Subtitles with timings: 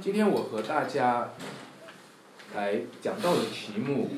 [0.00, 1.30] 今天我和大家
[2.54, 4.10] 来讲到的题目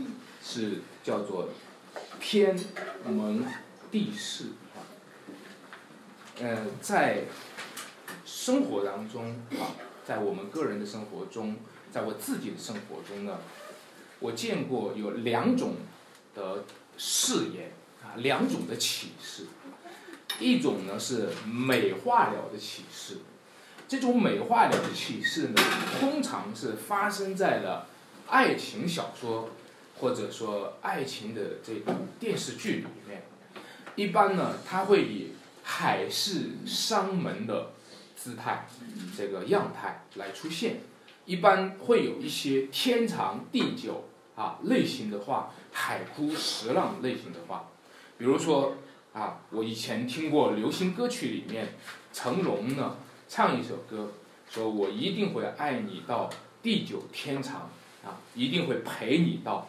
[0.43, 1.51] 是叫做
[2.19, 2.59] “天
[3.07, 3.45] 门
[3.91, 4.45] 地势”
[4.75, 4.81] 啊。
[6.41, 7.25] 呃，在
[8.25, 11.57] 生活当中啊，在我们个人的生活中，
[11.93, 13.39] 在我自己的生活中呢，
[14.19, 15.75] 我见过有两种
[16.35, 16.65] 的
[16.97, 17.73] 誓言
[18.03, 19.47] 啊，两种的启示。
[20.41, 23.19] 一种呢是美化了的启示。
[23.89, 25.63] 这种美化的启示呢，
[26.01, 27.87] 通常是发生在了
[28.29, 29.51] 爱情小说
[30.01, 33.23] 或者说爱情的这个电视剧里面。
[33.95, 37.71] 一般呢，它会以海誓山盟的
[38.17, 38.67] 姿态、
[39.17, 40.81] 这个样态来出现。
[41.25, 47.69] 一般会有一些天长地久啊类型的话，海枯石烂类型的话，
[48.19, 48.75] 比如说
[49.13, 51.75] 啊，我以前听过流行歌曲里面，
[52.13, 52.97] 成龙呢。
[53.29, 54.13] 唱一首歌，
[54.49, 56.31] 说我一定会爱你到
[56.63, 57.71] 地久天长，
[58.05, 59.69] 啊，一定会陪你到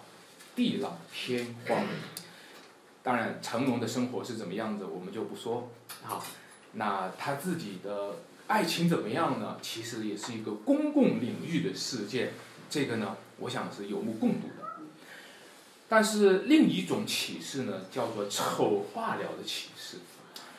[0.56, 1.84] 地老天荒。
[3.02, 5.72] 当然，成龙的生活是怎么样子，我们就不说，
[6.06, 6.22] 啊，
[6.74, 9.58] 那他自己的爱情怎么样呢？
[9.62, 12.34] 其实也是一个公共领域的事件，
[12.70, 14.68] 这个呢，我想是有目共睹的。
[15.90, 19.98] 但是另一种启示呢，叫做丑化了的启示。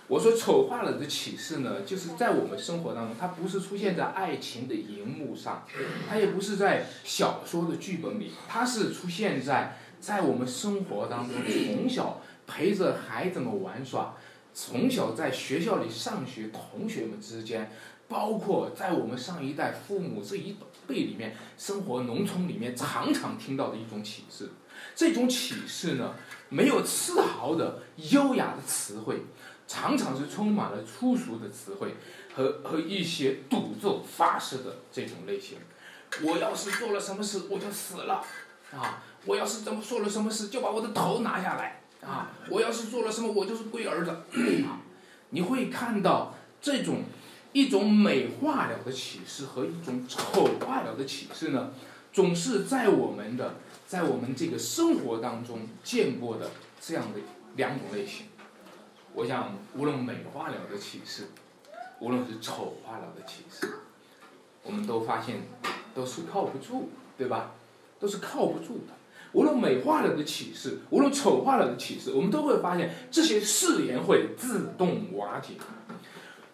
[0.09, 5.67] 我说丑化了的启示呢，就是在我们生活当中，它不是出现在爱情的荧幕上，
[6.09, 14.15] 它也不是在小说的剧本里，它是出现在在我们生活当中，从小陪着孩子们玩耍，
[14.55, 17.71] 从小在学校里上学，同学们之间，
[18.09, 20.57] 包括在我们上一代父母这一
[20.87, 24.49] 辈里面，生活农村里面常常听到的一种启示。
[24.95, 26.15] 这种启示呢，
[26.49, 29.21] 没有丝毫的优雅的词汇。
[29.69, 31.95] 常常是充满了粗俗的词汇
[32.35, 35.59] 和和一些赌咒发誓的这种类型。
[36.23, 38.25] 我要是做了什么事，我就死了
[38.73, 39.05] 啊！
[39.27, 42.31] 我要是怎么做了什么事，就把我的头拿下来啊！
[42.49, 44.17] 我要是做了什么，我就是龟儿子！
[45.31, 47.03] 你会看到这种
[47.53, 51.73] 一种美化了的启示和一种丑化了的启示呢，
[52.11, 53.57] 总是在我们的
[53.87, 56.51] 在我们这个生活当中见过的
[56.81, 57.21] 这样的
[57.57, 58.27] 两种类型。
[59.19, 61.25] 我想，无论美化了的启示，
[61.99, 63.69] 无论是丑化了的启示，
[64.63, 65.43] 我们都发现
[65.93, 67.51] 都是靠不住，对吧？
[67.99, 68.95] 都是靠不住的。
[69.33, 75.55] 无论美化了的启示，无论丑化了的启示，我们都会发现这些誓言会自动瓦解。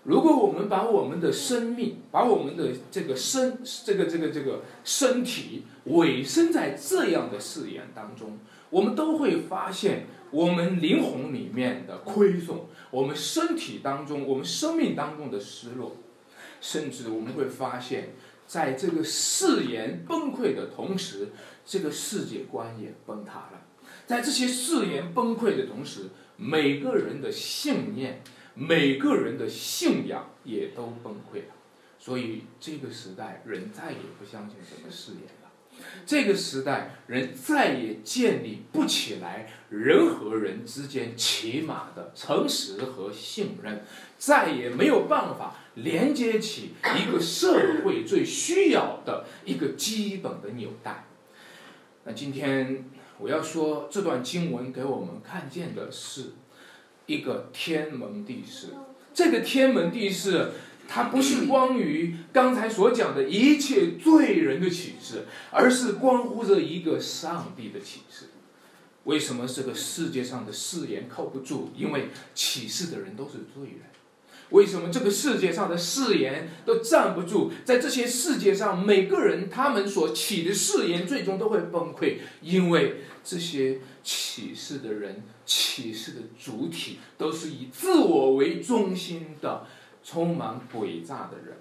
[0.05, 8.39] 如果我们把我们的生命，把我们的这个身，这个这个这个身体委身在这样的誓言当中，
[8.71, 10.07] 我们都会发现。
[10.34, 12.59] 我们灵魂里面的亏损，
[12.91, 15.95] 我们身体当中，我们生命当中的失落，
[16.61, 18.15] 甚至我们会发现，
[18.45, 21.28] 在这个誓言崩溃的同时，
[21.65, 23.62] 这个世界观也崩塌了。
[24.06, 28.21] 在这些誓言崩溃的同时，每个人的信念，
[28.55, 31.55] 每个人的信仰也都崩溃了。
[32.01, 35.44] 所以这个时代，人再也不相信什么誓言。
[36.07, 43.84] 这个时代，人再也建立不起来人和人之间起码的诚实和信任，
[44.19, 51.07] 再也没有办法连接起一个社会最需要的一个基本的纽带。
[52.05, 52.84] 那今天
[53.19, 56.33] 我要说这段经文给我们看见的是
[57.07, 58.69] 一个天门地势，
[59.15, 60.51] 这个天门地势。
[60.87, 68.27] 它不是关于刚才所讲的一切罪人的启示，而是关乎着一个上帝的启示。
[69.05, 71.69] 为什么这个世界上的誓言靠不住？
[71.77, 73.81] 因为启示的人都是罪人。
[74.50, 77.51] 为什么这个世界上的誓言都站不住？
[77.65, 89.66] 在这些世界上，每个人他们所起的誓言最终都会崩溃，因为这些启示的人、启示的主体都是以自我为中心的。
[90.04, 91.56] 充满诡诈的人，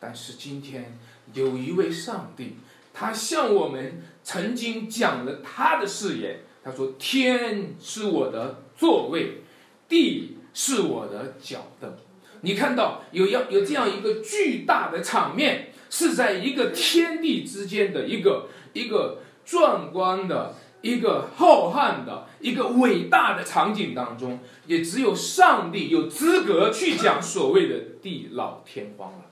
[0.00, 0.98] 但是今天
[1.32, 2.56] 有一位上帝，
[2.92, 6.40] 他向我们曾经讲了他的誓言。
[6.64, 9.42] 他说：“天是我的座位，
[9.88, 11.96] 地是我的脚凳。”
[12.42, 20.56] 你看到有要有这样一个巨大的场面，是在一个天地之间的一个一个壮观的。
[20.80, 29.24] 一个浩瀚的、一个伟大的场景当中，也只有上帝有资格去讲所谓的地老天荒了，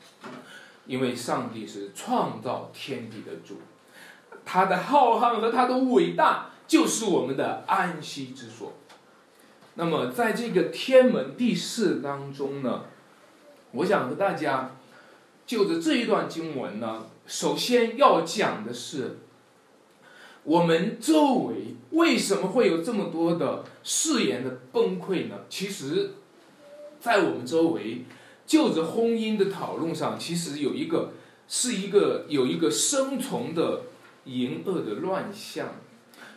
[0.86, 3.60] 因为上帝是创造天地的主，
[4.44, 8.72] 他的浩瀚和他的伟大就是我们的安息之所。
[9.74, 12.84] 那么，在这个天门地势当中呢，
[13.72, 14.70] 我想和大家
[15.46, 19.18] 就着这一段经文呢，首先要讲的是，
[20.46, 25.40] 我们周围为什么会有这么多的誓言的崩溃呢？
[25.48, 26.12] 其实，
[27.00, 28.04] 在我们周围，
[28.46, 31.14] 就着婚姻的讨论上，其实有一个
[31.48, 33.82] 是一个有一个生存的
[34.24, 35.74] 淫恶的乱象，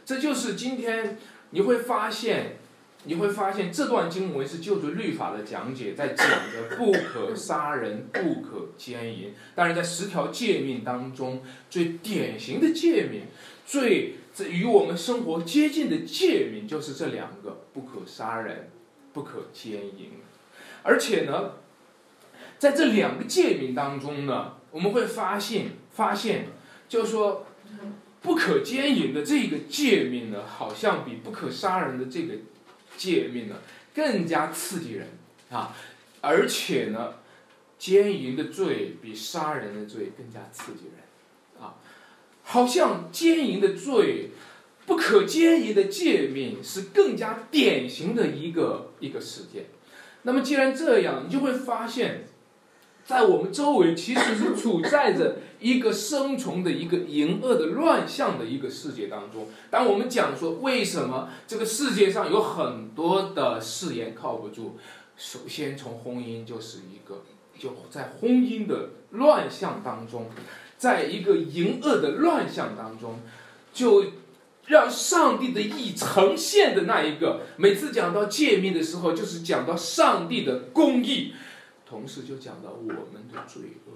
[0.03, 1.19] 这就是今天
[1.51, 2.55] 你会发现。
[3.05, 9.33] 你会发现这段经文是就着律法的讲解，在讲的不可杀人、不可奸淫。
[9.55, 13.21] 当然，在十条诫命当中，最典型的诫命，
[13.69, 14.15] 最
[14.49, 18.71] 与我们生活接近的诫命，就是这两个：不可杀人、
[19.13, 20.13] 不可奸淫。
[20.81, 21.51] 而且呢，
[22.57, 26.47] 在这两个诫命当中呢，我们会发现，发现，
[26.87, 27.45] 就是说，
[28.23, 32.33] 不可奸淫的这个诫命呢，好像比不可杀人的这个。
[32.97, 33.55] 诫命呢，
[33.95, 35.07] 更加刺激人
[35.49, 35.73] 啊，
[36.19, 37.13] 而且呢，
[37.77, 40.98] 奸淫的罪比杀人的罪更加刺激人，
[42.51, 44.31] 好像奸淫的罪，
[44.87, 49.65] 不可奸淫的诫命是更加典型的一个一个事件。
[50.23, 52.25] 那么既然这样，你就会发现。
[53.05, 59.47] 在我们周围，其实是处在着一个生存的一个淫恶的乱象的一个世界当中。
[59.71, 64.77] 当我们讲说为什么这个世界上有很多的誓言靠不住，
[65.17, 67.23] 首先从婚姻就是一个，
[67.57, 70.27] 就在婚姻的乱象当中，
[70.79, 73.19] 在一个淫恶的乱象当中，
[73.73, 74.05] 就
[74.65, 77.41] 让上帝的意呈现的那一个。
[77.57, 81.35] 每次讲到诫命的时候，就是讲到上帝的公义。
[81.85, 83.93] 同时就讲到我们的罪恶。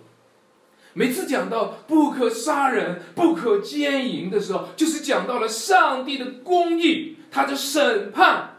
[0.93, 8.57] 每次讲到不可杀人、不可奸淫的时候，就是讲到了上帝的公义，他的审判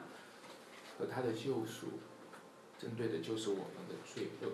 [0.99, 2.01] 和他的救赎，
[2.81, 4.49] 针对的就是我们的罪恶。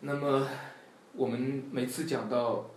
[0.00, 0.46] 那么，
[1.16, 2.70] 我们每次讲到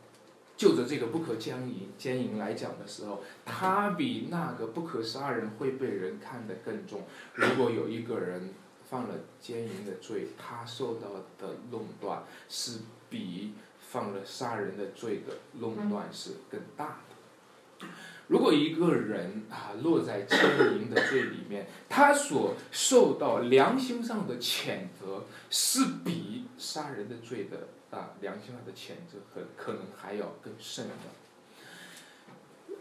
[0.56, 7.04] 就着这个不可奸淫、奸淫来讲的时候，他比那个不可杀人会被人看得更重。
[7.34, 8.54] 如果有一个人，
[8.90, 17.88] 犯了奸淫的罪，他受到的垄断是比犯了杀人的罪的垄断是更大的。
[18.28, 20.40] 如果一个人啊落在奸
[20.74, 30.94] 淫的罪里面，他所受到良心上的谴责是比杀人的罪的啊良心上的谴责很可能还要更甚的。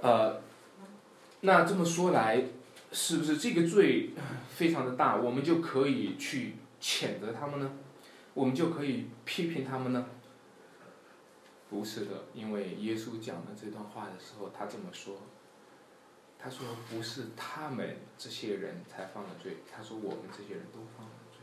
[0.00, 0.40] 呃，
[1.40, 2.44] 那这么说来。
[2.90, 4.12] 是不是这个罪
[4.49, 7.70] 非常的大，我们就可以去谴责他们呢？
[8.32, 10.06] 我们就可以批评他们呢？
[11.69, 15.19] 不是的，因为耶稣讲的这段话的时候，他这么说。
[16.38, 21.40] 他说不是他们这些人才犯了罪，他说我们这些人都犯了罪。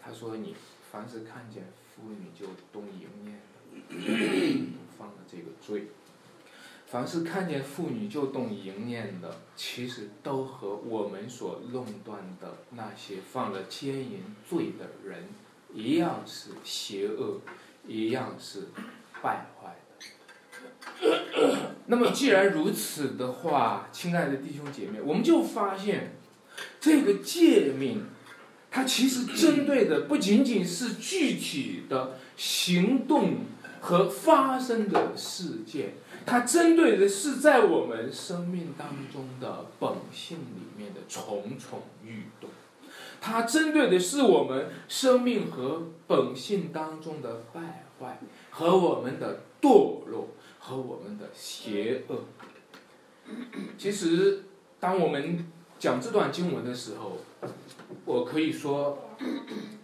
[0.00, 0.54] 他说你
[0.92, 1.64] 凡是看见
[2.00, 3.40] 妇女就动淫念
[3.88, 5.88] 的，犯了这个罪。
[6.86, 15.28] 凡是看见妇女就动淫念的，其实都和我们所论断的那些犯了奸淫罪的人
[15.74, 17.40] 一样是邪恶，
[17.86, 18.68] 一样是
[19.20, 20.06] 败坏的。
[21.86, 26.12] 那么既然如此的话，亲爱的弟兄姐妹，我们就发现
[26.80, 28.06] 这个诫命，
[28.70, 33.38] 它其实针对的不仅仅是具体的行动
[33.80, 35.94] 和发生的事件。
[36.26, 42.50] 它针对的是在我们生命当中的本性里面的重重欲动，
[43.18, 50.28] 它针对的是我们生命和本性当中的败坏和我们的堕落
[50.58, 52.24] 和我们的邪恶。
[53.78, 54.44] 其实，
[54.78, 57.18] 当我们讲这段经文的时候，
[58.04, 58.98] 我可以说，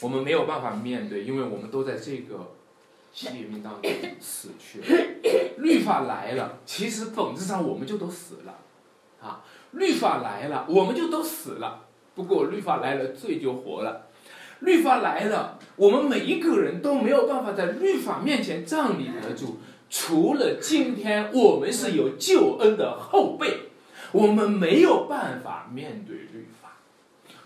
[0.01, 2.53] 我们没有办法面对，因为我们都在这个。
[3.17, 4.87] 诫命当中死去了，
[5.59, 8.59] 律法来了，其实本质上我们就都死了，
[9.23, 11.85] 啊，律法来了，我们就都死了。
[12.17, 14.09] 不过律法来了，罪就活了。
[14.59, 19.59] 律法来了，我们每一个人都没有办法在律法面前站立得住。
[19.89, 23.64] 除了今天我们是有救恩的后辈，
[24.15, 26.79] 我们没有办法面对律法。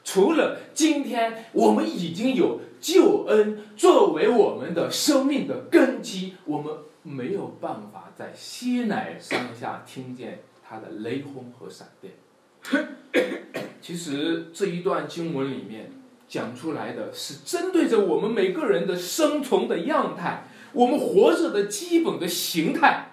[0.04, 2.60] 除了今天我们已经有。
[2.80, 6.72] 救恩作为我们的生命的根基，我们
[7.02, 12.14] 没有办法在西乃山下听见他的雷轰和闪电。
[13.82, 15.90] 其实这一段经文里面
[16.28, 23.08] 讲出来的是针对着我们每个人的生存的样态，我们活着的基本的形态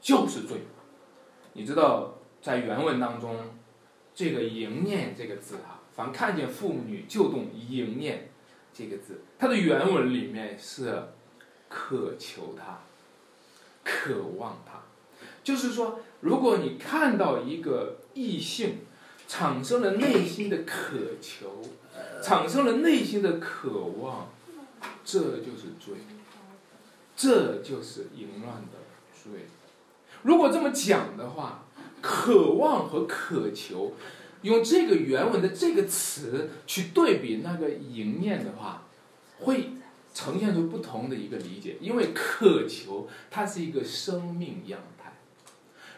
[0.00, 0.62] 就是罪。
[1.52, 3.36] 你知道，在原文当中，
[4.14, 8.30] 这个“淫念”这个字哈，凡看见妇女就动淫念。
[8.72, 11.02] 这个字，它的原文里面是
[11.68, 12.78] 渴求它，
[13.84, 14.80] 渴望它。
[15.42, 18.78] 就是说，如果你看到一个异性，
[19.26, 21.62] 产生了内心的渴求，
[22.22, 24.28] 产生了内心的渴望，
[25.04, 25.94] 这就是罪，
[27.16, 28.78] 这就是淫乱的
[29.12, 29.46] 罪。
[30.22, 31.64] 如果这么讲的话，
[32.00, 33.92] 渴望和渴求，
[34.42, 38.84] 用这个原文的这个词去对比那个淫念的话，
[39.40, 39.70] 会
[40.14, 41.76] 呈现出不同的一个理解。
[41.80, 45.12] 因为渴求它是一个生命样态。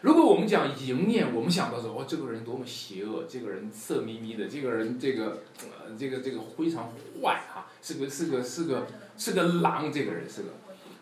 [0.01, 6.91] 如果我们讲淫念，我们想到说，哦，这个人多么邪恶，这个人色眯眯的，这个人这个呃这个这个非常
[7.21, 8.85] 坏哈，是个是个是个
[9.17, 10.49] 是个狼，这个人是个。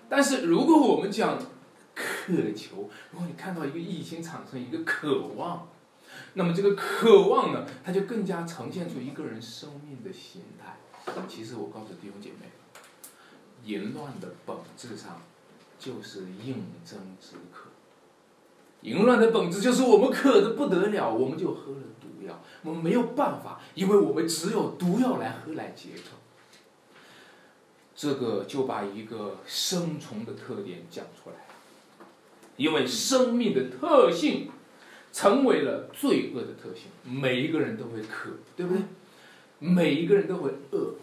[0.08, 1.39] 但是如果我们讲
[2.01, 5.67] 渴求，如果你看到一个异性产生一个渴望，
[6.34, 10.77] 那么这个渴望呢，它就更加呈现出一个人生命的形态。
[11.27, 12.50] 其实我告诉弟兄姐妹，
[13.63, 15.22] 淫乱的本质上
[15.79, 17.70] 就是应征止渴。
[18.81, 22.41] 淫乱的本质就是我们渴的不得了，我们就喝了毒药。
[22.63, 26.17] 我们没有办法，因为我们只有毒药来喝来解渴。
[27.96, 31.36] 这个就把一个生存的特点讲出来。
[32.62, 34.48] 因为生命的特性
[35.12, 38.84] 成为了罪恶的特性，每一个人都会渴，对不对？
[39.58, 40.94] 每一个人都会饿，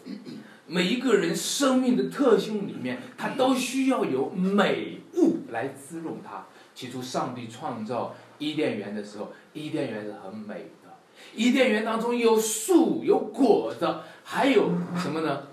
[0.67, 6.45] 每一个人生命的特性里面，他都需要有美物来滋润它。
[6.73, 10.97] 起初，上帝创造伊甸园的时候，伊甸园是很美的，
[11.35, 13.85] 伊甸园当中有树、有果子，
[14.23, 15.43] 还有什么呢？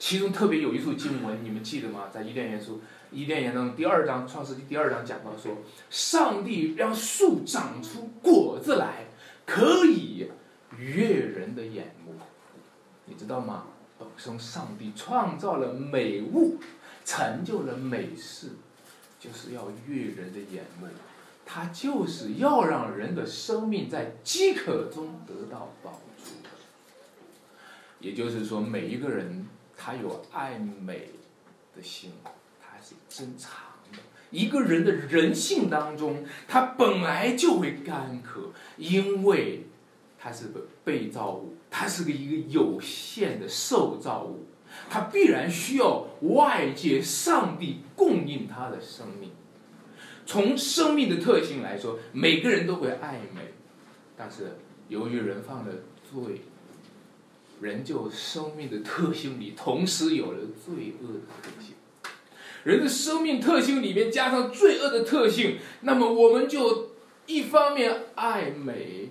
[0.00, 2.08] 其中特别有一处经文，你们记得吗？
[2.12, 2.80] 在伊甸园书。
[3.12, 5.58] 伊甸园中第二章创世纪第二章讲到说，
[5.90, 9.04] 上帝让树长出果子来，
[9.44, 10.30] 可以
[10.78, 12.14] 悦人的眼目，
[13.04, 13.66] 你知道吗？
[13.98, 16.56] 本身上帝创造了美物，
[17.04, 18.52] 成就了美事，
[19.20, 20.86] 就是要悦人的眼目，
[21.44, 26.32] 他就是要让人的生命在饥渴中得到饱足。
[28.00, 31.10] 也就是说，每一个人他有爱美
[31.76, 32.10] 的心。
[32.82, 33.50] 是珍藏
[33.92, 33.98] 的
[34.30, 39.66] 一个人的人性当中，他本来就会干渴，因为
[40.18, 44.46] 他是个被造物，他是个一个有限的受造物，
[44.88, 49.30] 他必然需要外界上帝供应他的生命。
[50.24, 53.52] 从生命的特性来说，每个人都会爱美，
[54.16, 54.56] 但是
[54.88, 55.72] 由于人犯了
[56.10, 56.42] 罪，
[57.60, 61.74] 人就生命的特性里同时有了罪恶的特性。
[62.64, 66.92] 人的生命特性里面加上罪恶的特性，那么我们就
[67.26, 69.10] 一方面爱美，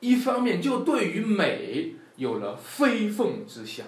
[0.00, 3.86] 一方面就对于美有了非分之想，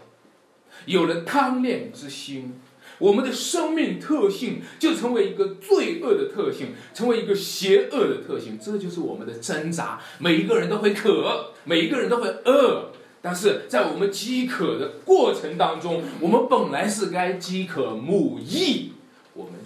[0.86, 2.58] 有了贪恋之心。
[2.98, 8.58] 我们的生命特性就成为一个罪恶的特性，成为一个邪恶的特性。
[8.60, 10.00] 这就是我们的挣扎。
[10.18, 12.90] 每一个人都会渴，每一个人都会饿，
[13.20, 18.92] 但是在我们饥渴的过程当中，我们本来是该饥渴慕义。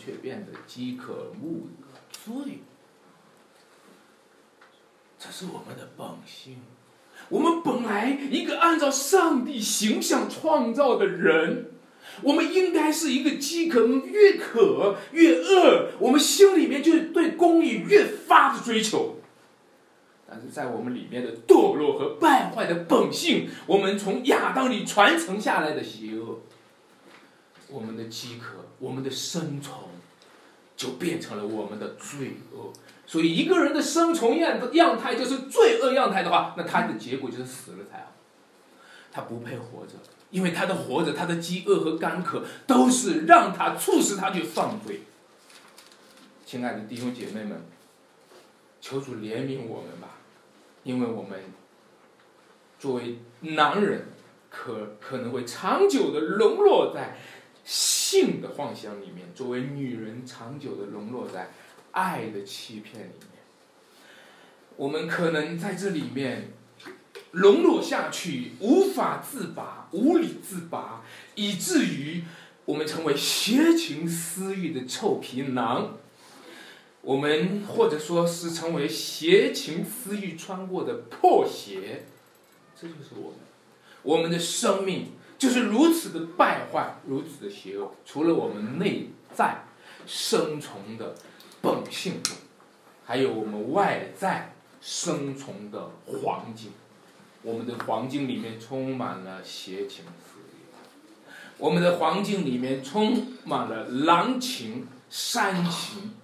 [0.06, 1.66] 却变得饥渴慕
[2.12, 2.60] 罪，
[5.18, 6.58] 这是我们的本性。
[7.28, 11.72] 我们本来一个按照上帝形象创造的人，
[12.22, 19.16] 我们应该是一个饥渴越渴越饿，我们心里面就对公义越发的追求。
[20.28, 26.42] 但是在我们里面的堕落和败坏的本性，我们从亚当里传承下来的邪恶，
[27.68, 28.58] 我们的饥渴。
[28.78, 29.74] 我们的生存
[30.76, 32.70] 就变成了我们的罪恶，
[33.06, 38.12] 所以一个人的生存样样态就是罪恶样态的话，那他的结果就是死了才好。
[39.10, 39.94] 他不配活着，
[40.30, 45.00] 因为他的活着，他的饥饿和干渴都是让他促使他去犯罪。
[46.44, 47.64] 亲爱的弟兄姐妹们，
[48.82, 50.18] 求主怜悯我们吧，
[50.82, 51.40] 因为我们
[52.78, 54.08] 作为男人，
[54.50, 57.16] 可可能会长久的沦落在。
[58.08, 61.50] 性的幻想里面，作为女人长久的沦落在
[61.90, 63.42] 爱的欺骗里面，
[64.76, 66.52] 我们可能在这里面
[67.32, 71.02] 沦落下去，无法自拔，无力自拔，
[71.34, 72.22] 以至于
[72.66, 75.98] 我们成为邪情私欲的臭皮囊。
[77.02, 82.04] 我们或者说是成为邪情私欲穿过的破鞋，
[82.80, 83.38] 这就是我们，
[84.04, 85.15] 我们的生命。
[85.38, 87.92] 就是如此的败坏，如此的邪恶。
[88.04, 89.64] 除了我们内在
[90.06, 91.14] 生存的
[91.60, 92.20] 本性，
[93.04, 96.72] 还有我们外在生存的环境。
[97.42, 101.22] 我们的环境里面充满了邪情私欲。
[101.58, 106.14] 我们的环境里面充满了狼情、山情，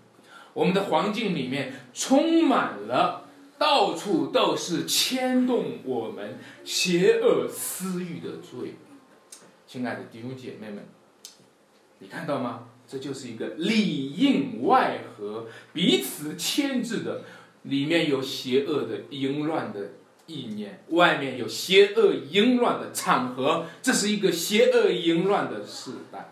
[0.52, 8.75] 我们的环境里面充满了到处都是牵动我们邪恶私欲的罪。
[9.73, 10.85] 亲爱的弟兄姐妹们，
[12.00, 12.69] 你看到吗？
[12.87, 17.23] 这就是一个里应外合、彼此牵制的，
[17.62, 19.93] 里面有邪恶的淫乱的
[20.26, 26.29] 意念，外面有邪恶淫乱的场合，这是一个邪恶淫乱的时代。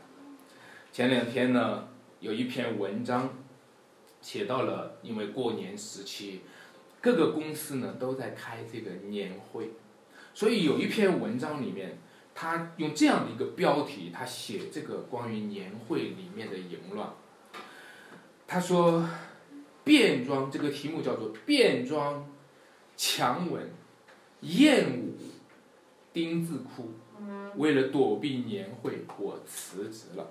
[0.93, 1.89] 前两天呢，
[2.21, 3.39] 有一篇文章
[4.21, 6.43] 写到了，因为过年时期，
[7.01, 9.71] 各个公司呢都在开这个年会，
[10.35, 11.97] 所以有一篇文章里面。
[12.35, 17.11] 他用这样的一个标题，他写这个关于年会里面的淫乱。
[18.47, 19.07] 他说，
[19.85, 22.27] 变装这个题目叫做变装、
[22.97, 23.71] 强吻、
[24.41, 25.17] 艳舞、
[26.13, 26.93] 丁字裤。
[27.57, 30.31] 为了躲避年会，我辞职了。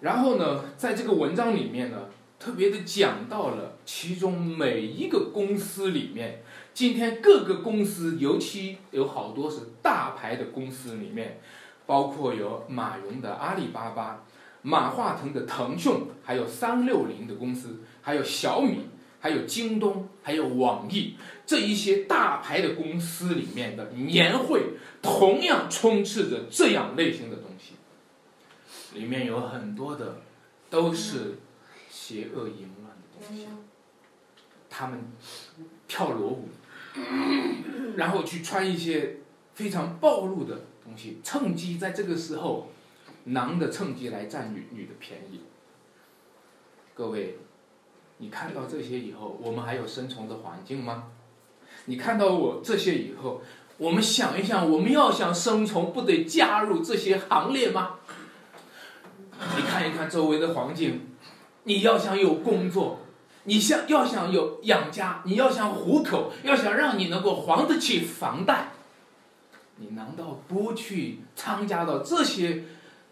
[0.00, 2.08] 然后呢，在这个文章里面呢，
[2.38, 6.42] 特别的讲到了其中每一个公司里面。
[6.74, 11.40] 今天各个公司，尤其有好多是大牌的公司里面，
[11.86, 14.24] 包括有马云的阿里巴巴、
[14.60, 15.92] 马化腾的腾讯，
[16.24, 18.88] 还有三六零的公司，还有小米，
[19.20, 21.14] 还有京东，还有网易
[21.46, 24.60] 这一些大牌的公司里面的年会，
[25.00, 27.74] 同样充斥着这样类型的东西，
[28.98, 30.22] 里面有很多的
[30.68, 31.38] 都是
[31.88, 33.46] 邪恶淫乱的东西，
[34.68, 35.04] 他们
[35.86, 36.48] 跳裸舞。
[37.96, 39.16] 然后去穿一些
[39.54, 42.68] 非常暴露的东西，趁机在这个时候，
[43.24, 45.40] 男的趁机来占女女的便宜。
[46.94, 47.38] 各位，
[48.18, 51.10] 你看到这些以后，我们还有生存的环境吗？
[51.86, 53.42] 你看到我这些以后，
[53.78, 57.98] 我们想一想，我们要想生存，不得加入这些行列吗？
[59.56, 61.08] 你看一看周围的环境，
[61.64, 63.00] 你要想有工作。
[63.44, 68.72] 你想要想有养家，你要想糊口，要想让你能够还得起房贷，
[69.76, 72.64] 你难道不去参加到这些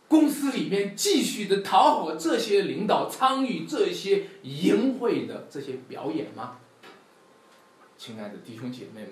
[0.08, 6.56] 公司里面，继续的讨好这些领导，参与这些淫秽的这些表演吗？
[7.98, 9.10] 亲爱的弟兄姐妹们，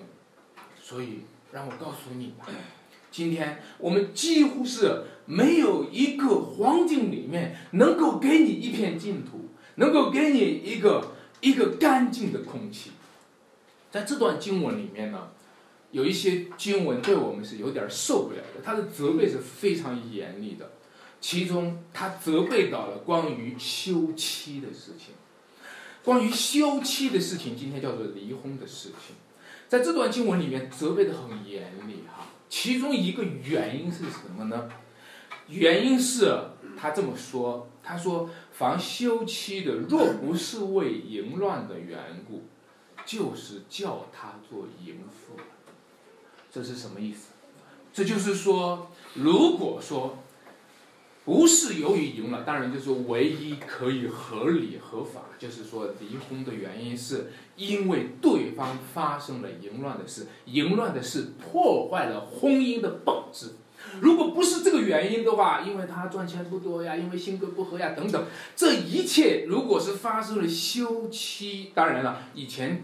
[0.81, 2.33] 所以让我告诉你，
[3.11, 9.50] 今天我们几乎是没有一个环境里面能够给你一片净土。
[9.75, 12.91] 能够给你一个一个干净的空气，
[13.89, 15.29] 在这段经文里面呢，
[15.91, 20.71] 有一些经文对我们是有点受不了的，他的责备是非常严厉的，
[21.19, 25.15] 其中他责备到了关于休妻的事情，
[26.03, 29.15] 关于休妻的事情，今天叫做离婚的事情，
[29.67, 34.69] 在这段经文里面责备的很严厉哈，其中一个原因是什么呢？
[35.47, 36.37] 原因是
[36.77, 38.29] 他这么说，他说。
[38.61, 42.43] 凡休妻的，若不是为淫乱的缘故，
[43.03, 45.33] 就是叫他做淫妇。
[46.51, 47.29] 这是什么意思？
[47.91, 50.19] 这就是说，如果说
[51.25, 63.55] 不是由于淫乱，当然就是唯一可以合理合法，就是说离婚的原因是因为对方发生了淫乱的事，淫乱的事破坏了婚姻的本质。
[63.99, 68.25] 如果不是这个原因的话，因为他赚钱不多呀，因为性格不合呀，等等，
[68.55, 72.83] 这一切如果是发生了休妻，当然了，以前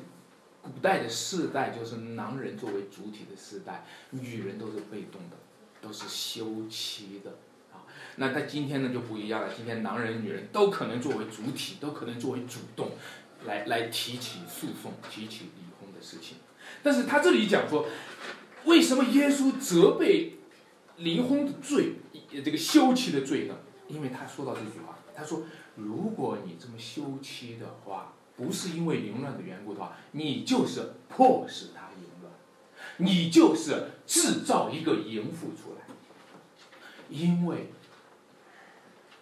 [0.61, 5.37] 古代的世代就是男人作为主体的世代，女人都是被动的，
[5.81, 7.31] 都是休妻的
[7.71, 7.87] 啊。
[8.17, 12.91] 那在今天呢就不一样了，今天男人女人都可能作为主体，都可能作为主动，
[13.45, 16.37] 来来提起诉讼，提起离婚的事情。
[16.83, 17.87] 但是他这里讲说，
[18.65, 20.33] 为什么耶稣责备？
[20.97, 21.93] 离婚的罪，
[22.43, 23.55] 这个休妻的罪呢？
[23.87, 25.43] 因为他说到这句话，他说
[25.77, 32.33] ：“如果你这么休妻的话，不是因为淫乱的缘故的话，你就是迫使他淫乱，
[32.97, 35.85] 你就是制造一个淫妇出来。
[37.09, 37.71] 因为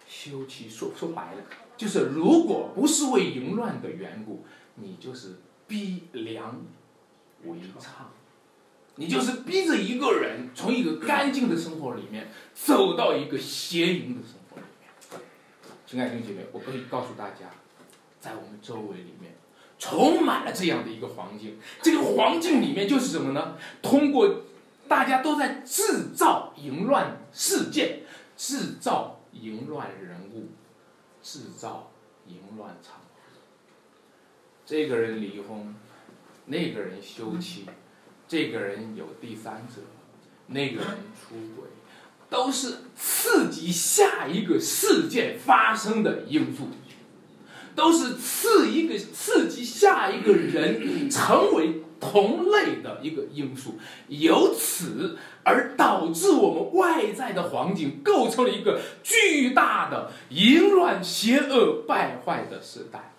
[0.08, 1.44] 休妻说说白了，
[1.76, 5.36] 就是如果不是为淫乱的缘故，你就是
[5.68, 6.60] 逼良
[7.44, 8.06] 为娼。”
[8.96, 14.90] 你就是逼着一个人从一个干净的生活里面走到一个邪淫的生活里面。
[15.86, 17.50] 亲爱的弟姐妹，我可以告诉大家，
[18.20, 19.36] 在我们周围里面
[19.78, 21.58] 充满了这样的一个环境。
[21.82, 23.58] 这个环境里面就是什么呢？
[23.82, 24.44] 通过
[24.88, 28.00] 大家都在制造淫乱事件，
[28.36, 30.48] 制造淫乱人物，
[31.22, 31.92] 制造
[32.26, 33.40] 淫乱场合。
[34.64, 35.76] 这个人离婚，
[36.46, 37.66] 那个人休妻。
[38.28, 39.82] 这个人有第三者，
[40.48, 41.68] 那个人出轨，
[42.28, 46.68] 都是刺激下一个事件发生的因素，
[47.74, 63.12] 都是刺一个刺激下一个人成为同类的一个因素，由此而导致我们外在的环境构成了一个巨大的淫乱、邪恶、败坏的时代。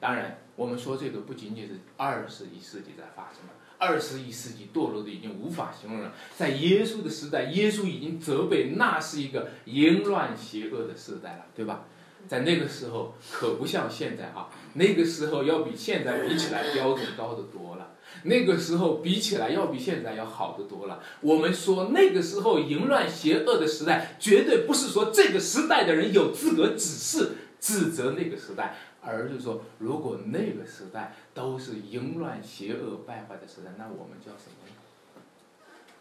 [0.00, 3.59] 当然，我们说这个不仅仅是二十一世纪在发生的。
[3.80, 11.86] 二十一世纪堕落的已经无法形容了，在耶稣的时代，耶稣已经责备那是一个淫乱邪恶的时代了，对吧？
[12.28, 21.02] 在那个时候可不像现在啊，那个时候要比现在比起来标准高得多了，那个时候比起来要比现在要好得多了。
[21.22, 28.76] 我们说那个时候淫乱邪恶的时代，绝对不是说这个时代的人有资格指示指责那个时代。
[29.02, 35.22] 而是说，如果那个时代都是淫乱、邪恶、败坏的时代，那我们叫什么呢？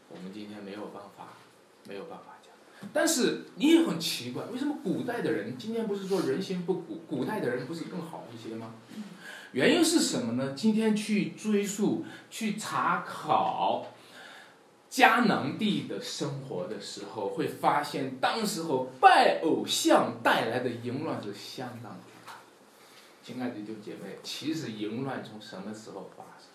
[0.10, 1.30] 我们今天没有办法，
[1.88, 2.52] 没有办法讲。
[2.92, 7.04] 但是你也很奇怪，为什么古代的人今天不是说人心不古？
[7.08, 8.74] 古代的人不是更好一些吗？
[9.54, 10.52] 原因是什么呢？
[10.54, 13.88] 今天去追溯、去查考
[14.92, 21.98] 迦南地的生活的时候，会发现当时候拜偶像带来的淫乱是相当。
[23.30, 26.48] 亲爱的弟兄姐妹，其实淫乱从什么时候发生？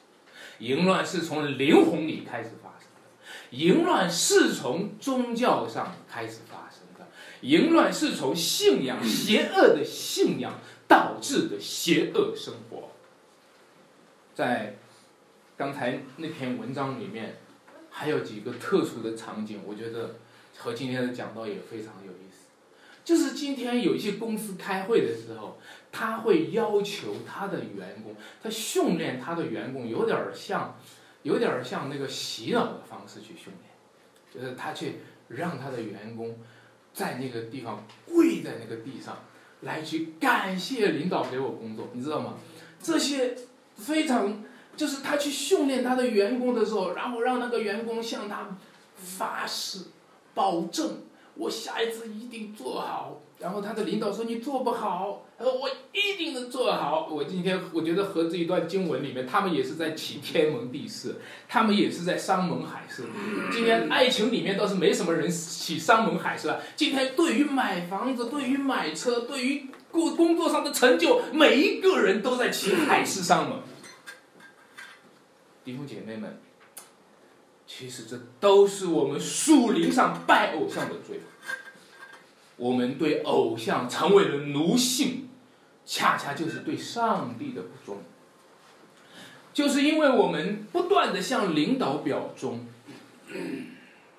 [0.58, 7.06] 淫乱是从灵魂里开始发生的，淫乱是从宗教上开始发生的，
[7.42, 10.58] 淫乱是从信仰邪恶的信仰
[10.88, 12.90] 导致的邪恶生活。
[14.34, 14.74] 在
[15.56, 17.37] 刚才那篇文章里面，
[17.88, 20.16] 还有几个特殊的场景，我觉得
[20.58, 22.48] 和今天的讲道也非常有意思。
[23.04, 25.60] 就是今天有一些公司开会的时候。
[25.96, 30.76] 他会要求他的员工，他训练他的员工，有点像，
[31.22, 33.70] 有点像那个洗脑的方式去训练，
[34.35, 34.96] 就是他去
[35.28, 36.37] 让他的员工
[36.92, 39.18] 在那个地方跪在那个地上，
[39.61, 42.35] 来去感谢领导给我工作，你知道吗？
[42.83, 43.37] 这些
[43.76, 44.42] 非常
[44.76, 48.59] 就是他去训练他的员工的时候，然后让那个员工向他
[48.96, 49.85] 发誓，
[50.35, 51.04] 保证
[51.37, 53.20] 我下一次一定做好。
[53.40, 57.09] 然后他的领导说你做不好，他说我一定能做好。
[57.11, 61.16] 我今天我觉得和这一段经文里面，他们也是在起天门地誓，
[61.47, 63.03] 他们也是在山盟海誓。
[63.53, 66.62] 今天爱情里面倒是没什么人起山盟海誓了。
[66.75, 73.61] 今天对于买房子，对于买车，对于工工作上的成就，每一个人都在起海誓山盟。
[75.64, 76.38] 弟兄姐妹们，
[77.66, 81.20] 其实这都是我们树林上拜偶像的罪。
[82.57, 85.29] 我们对偶像成为了奴性，
[85.85, 88.03] 恰恰就是对上帝的不忠。
[89.53, 92.66] 就是因为我们不断的向领导表忠，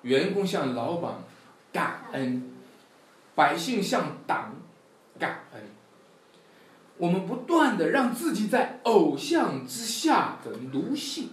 [0.02, 1.24] 员工向老板
[1.72, 2.50] 感恩，
[3.34, 4.54] 百姓向党
[5.18, 5.62] 感恩，
[6.96, 11.30] 我们不断的让自己在偶像之下的奴性，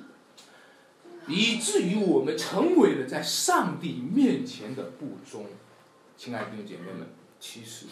[1.27, 5.45] 以至于我们成为了在上帝面前的不忠。
[6.17, 7.07] 亲爱的弟兄姐妹们，
[7.39, 7.87] 其实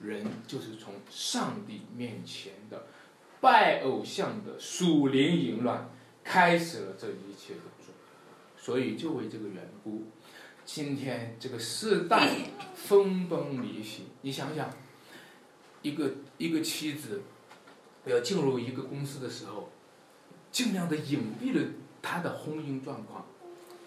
[0.00, 2.86] 人就是从上帝面前的
[3.40, 5.90] 拜偶像的属灵淫乱
[6.24, 7.94] 开始了这一切的罪，
[8.56, 10.06] 所以就为这个缘故，
[10.64, 12.28] 今天这个世代
[12.74, 14.04] 分崩离析。
[14.22, 14.70] 你想想，
[15.82, 17.22] 一个一个妻子
[18.06, 19.70] 要进入一个公司的时候，
[20.50, 21.68] 尽量的隐蔽了
[22.08, 23.26] 她的婚姻状况，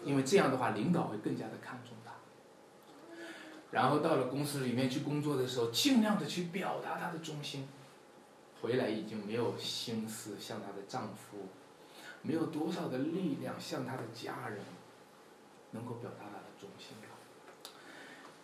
[0.06, 2.12] 因为这样的话，领导会更加的看重他。
[3.72, 7.68] 然后到了公司里面去工作的时候，尽量的去表达她的忠心，
[8.62, 11.48] 回来已经没有心思向她的丈夫，
[12.22, 14.60] 没有多少的力量向她的家人，
[15.72, 17.08] 能够表达她的忠心了。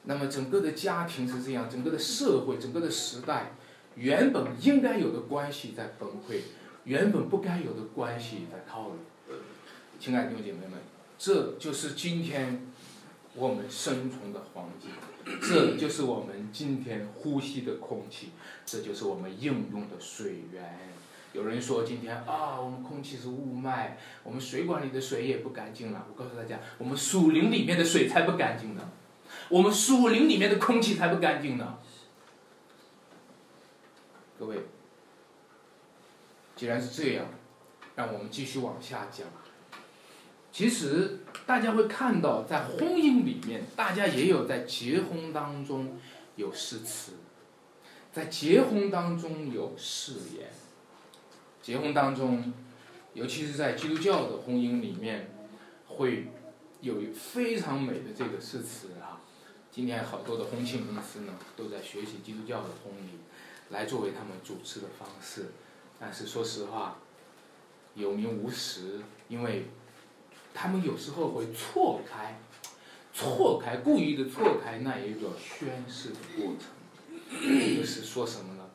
[0.05, 3.51] 那么整个的家庭是这样，整个的社会，整个的时代，
[3.93, 6.41] 原本应该有的关系在崩溃，
[6.85, 8.95] 原本不该有的关系在套路。
[9.99, 10.79] 亲爱的弟兄姐妹们，
[11.17, 12.67] 这就是今天
[13.33, 14.91] 我们生存的环境。
[15.41, 18.29] 这就是我们今天呼吸的空气，
[18.65, 20.77] 这就是我们应用的水源。
[21.33, 23.91] 有人说今天啊，我们空气是雾霾，
[24.23, 26.07] 我们水管里的水也不干净了。
[26.09, 28.89] 我告诉大家，我们树林里面的水才不干净呢，
[29.49, 31.79] 我们树林里面的空气才不干净呢。
[34.39, 34.57] 各位，
[36.55, 37.25] 既然是这样，
[37.95, 39.27] 让我们继续往下讲。
[40.57, 45.99] 其实大家会看到，在婚姻里面，大家也有在结婚当中
[46.35, 47.11] 有誓词，
[48.11, 50.49] 在结婚当中有誓言。
[51.61, 52.51] 结婚当中，
[53.13, 55.29] 尤其是在基督教的婚姻里面，
[55.85, 56.25] 会
[56.81, 59.21] 有非常美的这个誓词啊。
[59.71, 63.19] 今天好多的婚庆公司呢，都在学习基督教的婚礼，
[63.69, 65.51] 来作为他们主持的方式。
[65.99, 66.97] 但是说实话，
[67.93, 69.67] 有名无实，因为
[70.59, 72.39] 他们有时候会错开，
[73.13, 78.67] 错开，故意的错开那一个宣誓的过程，就是说什么呢？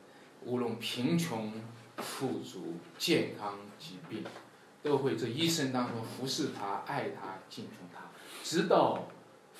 [0.44, 1.52] 无论贫穷、
[1.96, 4.22] 富足、健康、疾病，
[4.80, 8.10] 都会这一生当中服侍他、爱他、敬重他，
[8.44, 9.08] 直到。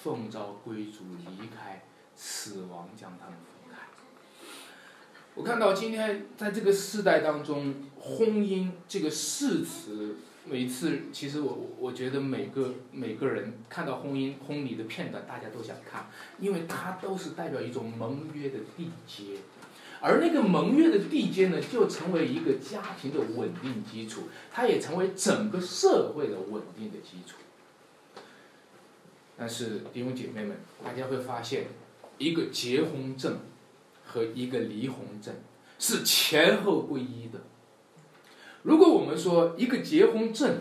[0.03, 1.85] 奉召归族离开，
[2.17, 3.83] 死亡将他们分开。
[5.37, 19.39] 我看到今天在这个世代当中，婚姻这个誓词，每次其实我我觉得每个每个人看到婚姻婚礼的片段，大家都想看，因为它都是代表一种盟约的缔结，
[20.01, 27.37] 而那个盟约的缔结呢，就成为一个家庭的稳定基础，它也成为整个社会的稳定的基础。
[29.39, 31.67] 但是弟兄姐妹们，大家会发现，
[32.19, 33.39] 一个结婚证
[34.05, 35.35] 和一个离婚证
[35.79, 37.41] 是前后不一的。
[38.63, 40.61] 如果我们说一个结婚证，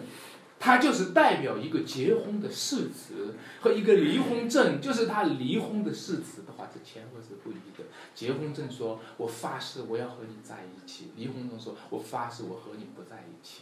[0.59, 7.85] 它就是代表一个结婚的誓词，和一个离婚证就是他离婚的誓词的话，这前后是不一的。
[8.13, 13.61] 结婚证说我发誓我要和你在一起，离婚证说我发誓我和你不在一起，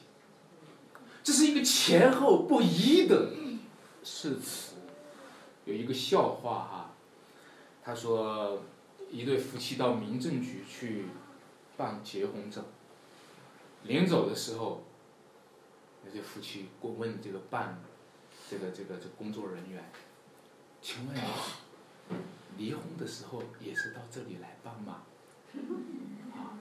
[1.23, 3.31] 这是一个前后不一的
[4.03, 4.73] 誓词。
[5.65, 6.91] 有一个笑话哈，
[7.83, 8.61] 他说
[9.09, 11.05] 一对夫妻到民政局去
[11.77, 12.63] 办结婚证，
[13.83, 14.83] 临走的时候，
[16.03, 17.81] 那些夫妻过问这个办
[18.49, 19.91] 这个这个这工作人员，
[20.81, 21.15] 请问
[22.57, 25.03] 离婚的时候也是到这里来办吗？
[26.33, 26.57] 啊，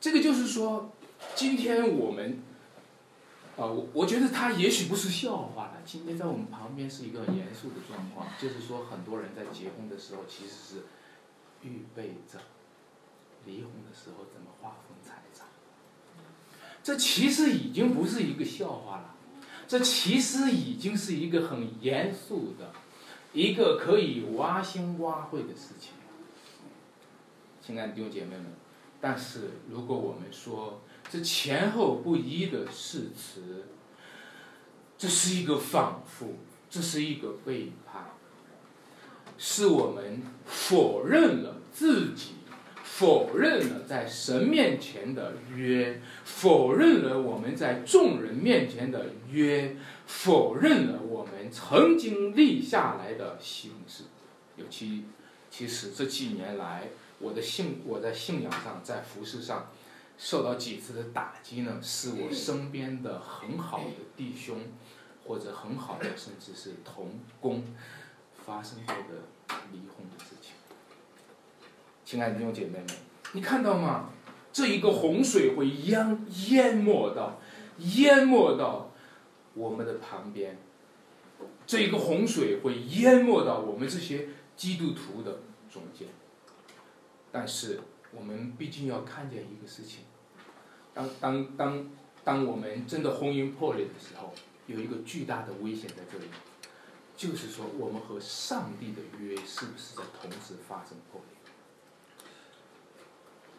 [0.00, 0.92] 这个就是说，
[1.34, 2.42] 今天我们。
[3.56, 5.82] 啊，我我觉得他也许不是笑话了。
[5.84, 10.84] 今天在我们旁边是一个很严肃的状况，就是说很多人在结婚的时候其实是
[11.60, 12.38] 预备着
[13.44, 15.29] 离婚的时候怎么划分财产。
[16.90, 19.14] 这其实已经不是一个笑话了，
[19.68, 22.72] 这其实已经是一个很严肃的，
[23.32, 25.92] 一个可以挖心挖肺的事情。
[27.64, 28.46] 亲爱的弟兄姐妹们，
[29.00, 33.66] 但是如果我们说，这前后不一的誓词，
[34.98, 36.26] 这是一个仿佛，
[36.68, 38.04] 这是一个背叛，
[39.38, 42.32] 是我们否认了自己，
[43.00, 49.74] 否认了在神面前的约，否认了我们在众人面前的约，
[50.06, 54.04] 否认了我们曾经立下来的心志。
[54.58, 55.04] 尤其，
[55.50, 59.70] 其实这几年来，我的信，我在信仰上，在服饰上。
[60.18, 61.80] 受到几次的打击呢？
[61.82, 64.58] 是我身边的很好的弟兄，
[65.24, 67.64] 或者很好的甚至是同工，
[68.44, 70.59] 发生过的离婚的事情。
[72.10, 72.86] 亲爱的弟兄姐妹们，
[73.34, 74.10] 你看到吗？
[74.52, 77.38] 这一个洪水会淹淹没到，
[77.78, 78.90] 淹没到
[79.54, 80.58] 我们的旁边。
[81.68, 85.38] 这一个洪水会淹没到我们这些基督徒的
[85.72, 86.08] 中间。
[87.30, 87.78] 但是
[88.10, 90.00] 我们毕竟要看见一个事情。
[90.92, 91.90] 当当当
[92.24, 94.34] 当我们真的婚姻破裂的时候，
[94.66, 96.24] 有一个巨大的危险在这里，
[97.16, 101.39] 就是说我们和上帝的约是不是在同时发生破裂？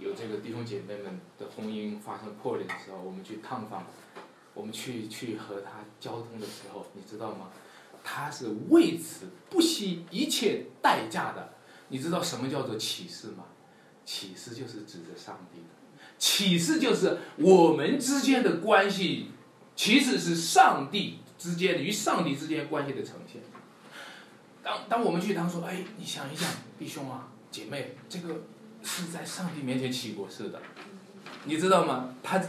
[0.02, 3.86] 有这个弟兄姐妹们的婚姻发生破裂的时候，我们去探访，
[4.56, 7.50] 我们去去和他交通的时候，你知道吗？
[8.04, 11.54] 他是为此不惜一切代价的。
[11.90, 13.44] 你知道什么叫做启示吗？
[14.04, 15.68] 启示就是指着上帝的。
[16.18, 19.28] 启示就是我们之间的关系，
[19.76, 23.42] 其实是上帝之间与上帝之间关系的呈现。
[24.64, 28.42] 当当我们去当说，哎，你想一想，弟兄啊，姐妹，这个
[28.84, 30.62] 是在上帝面前起过誓的，
[31.46, 32.16] 你知道吗？
[32.22, 32.42] 他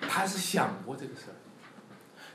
[0.00, 1.36] 他是想过这个事儿，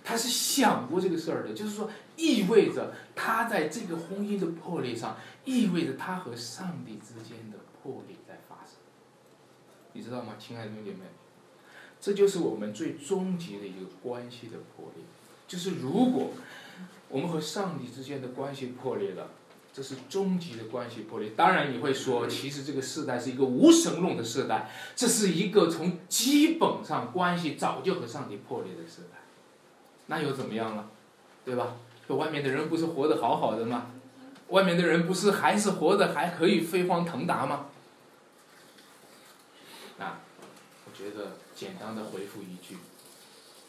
[0.03, 8.75] 他是想过这个事儿的，就是说，意味着他在这个婚姻的破裂上，意味着他和上帝之间的破裂在发生。
[9.93, 11.01] 你知道吗，亲爱的兄弟们，
[11.99, 15.03] 这就是我们最终极的一个关系的破裂。
[15.47, 16.31] 就是如果
[17.09, 19.31] 我们和上帝之间的关系破裂了，
[19.77, 21.33] 这是终极的关系破裂。
[21.37, 29.19] 当然，你会说，其实这个时代是一个无神论的时代，这是一个从基本上关系早就和上帝破裂的时代。
[30.07, 30.89] 那又怎么样了，
[31.45, 31.75] 对吧？
[32.07, 33.91] 外面的人不是活得好好的吗？
[34.47, 37.67] 外面的人不是还是活得还可以飞黄腾达吗？
[40.97, 42.77] 觉得简单的回复一句，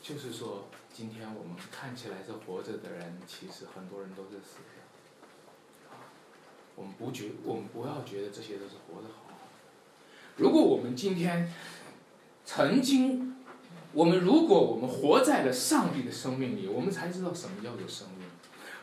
[0.03, 4.78] 就是说，今天我们看起来是活着的人，其实很多人都是死的。
[6.79, 9.25] 我们不觉，我们不要觉得这些都是活得好。
[10.37, 11.53] 如果我们今天
[12.45, 13.35] 曾经，
[13.93, 18.29] 我们如果我们活在了上帝的生命里，我们才知道什么叫做生命。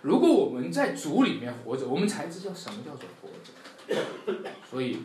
[0.02, 4.52] 如果我们在主里面活着，我们才知道什么叫做活着。
[4.70, 5.00] 所以，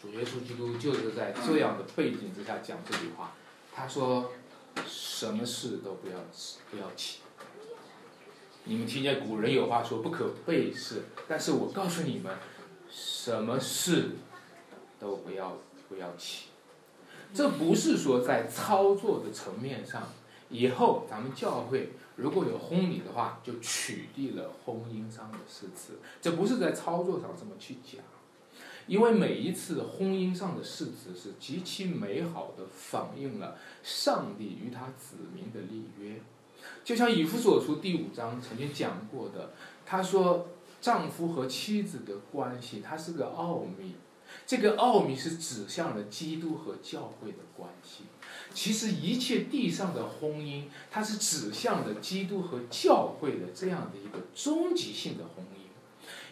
[0.00, 3.32] 主耶稣基督就是在这样的背景之下讲这句话。
[3.74, 4.30] 他说
[4.86, 6.14] ：“什么事都不要
[6.70, 7.18] 不要起。”
[8.68, 12.36] 你们听见古人有话说“不可背事”，但是我告诉你们，
[12.90, 14.10] 什么事
[15.00, 15.56] 都不要
[15.88, 16.48] 不要起。
[17.32, 20.12] 这不是说在操作的层面上，
[20.50, 25.98] 以后咱们教会如果有婚礼的话，就取缔了婚姻上的誓词。
[26.20, 28.02] 这不是在操作上这么去讲，
[28.86, 36.20] 因为每一次婚姻上的誓词是极其美好的，反映了上帝与他子民的立约。
[36.84, 39.50] 就像以弗所书第五章曾经讲过的，
[39.84, 40.48] 他说
[40.80, 43.94] 丈夫和妻子的关系，它是个奥秘。
[44.46, 48.04] 这个奥秘是指向了基督和教会的关系。
[48.52, 55.58] 其实一切地上的婚姻，它是指向了基督和教会的这样的一个终极性的婚姻。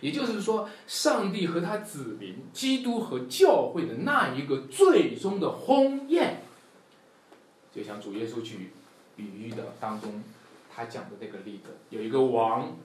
[0.00, 6.42] 也就是说，上帝和他子民，基督和教会的那一个最终的婚宴，
[7.74, 8.72] 就像主耶稣去。
[9.16, 10.22] 比喻的当中，
[10.72, 12.76] 他讲的这个例子，有一个王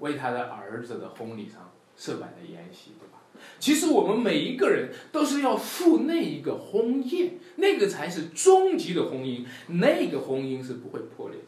[0.00, 3.18] 为他的儿子的婚礼上设摆的筵席，对吧？
[3.58, 11.46] 其实我们每一个人都是要赴那一个婚宴，那个才是终极的婚姻，那个婚姻是不会破裂的，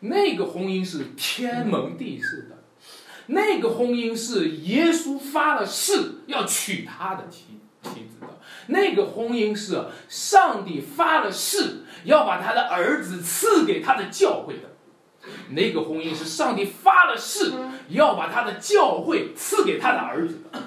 [0.00, 2.64] 那个婚姻是天蒙地誓的，
[3.26, 5.92] 那个婚姻是耶稣发了誓
[6.26, 7.61] 要娶他的妻子，
[8.68, 11.78] 那个婚姻是上帝发了誓。
[12.04, 14.68] 要把他的儿子赐给他的教会的，
[15.50, 17.52] 那个婚姻是上帝发了誓
[17.90, 20.60] 要把他的教会赐给他的儿子的，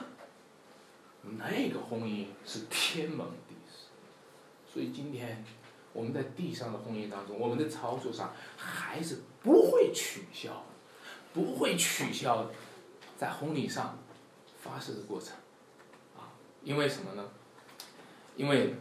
[1.37, 3.87] 那个婚姻是天盟地誓。
[4.73, 5.43] 所以今天
[5.91, 10.63] 我们在地上的婚姻当中，我们的操作上还是不会取消，
[11.33, 12.49] 不会取消
[13.17, 13.97] 在婚礼上
[14.61, 15.35] 发誓的过程，
[16.15, 16.31] 啊，
[16.63, 17.25] 因为什么呢？
[18.35, 18.75] 因为。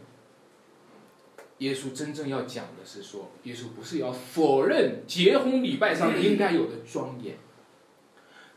[1.59, 7.37] 耶稣真正要讲的是说，耶稣不是要否认结婚礼拜上应该有的庄严。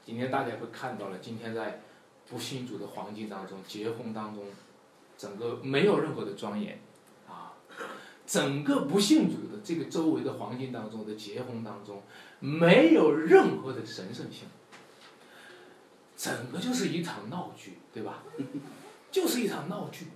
[0.05, 1.81] 今天大家会看到了，今天在
[2.29, 4.45] 不信主的环境当中，结婚当中，
[5.17, 6.81] 整个没有任何的庄严，
[7.29, 7.55] 啊，
[8.27, 12.03] 整个不信主的这个周围的环境当中的结婚当中，
[12.41, 14.49] 没有任何的神圣性，
[16.17, 18.25] 整个就是一场闹剧，对吧？
[19.13, 20.07] 就是一场闹剧，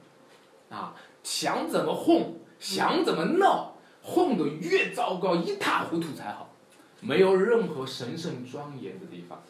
[0.72, 2.38] 啊，想怎么哄。
[2.62, 6.54] 想怎么闹，哄得越糟糕，一塌糊涂才好，
[7.00, 9.42] 没有任何神圣庄严的地方。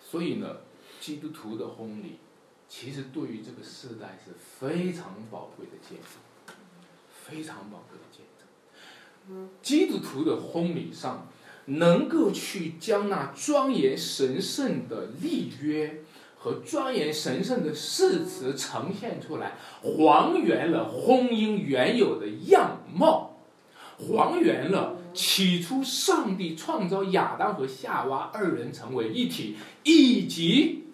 [0.00, 0.56] 所以呢，
[0.98, 2.16] 基督徒的婚礼，
[2.66, 6.56] 其实对于这个时代是非常宝贵的见证，
[7.12, 9.48] 非常宝贵的见证。
[9.60, 11.26] 基督徒的婚礼上，
[11.66, 16.00] 能够去将那庄严神圣的立约。
[16.42, 23.42] 和庄严神圣的誓词呈现出来，还原了婚姻原有的样貌，
[23.98, 30.86] 还原了起初上帝创造亚当和夏娃二人成为一体，以及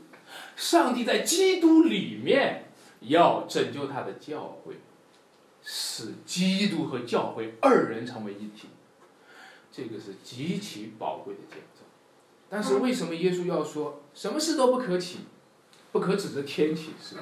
[0.56, 4.74] 上帝在基督里面要拯救他的教会，
[5.62, 8.66] 使基督和教会二人成为一体，
[9.70, 11.85] 这个是极其宝贵的见证。
[12.48, 15.18] 但是为什么耶稣要说什么事都不可起？
[15.92, 17.16] 不可指着天启示，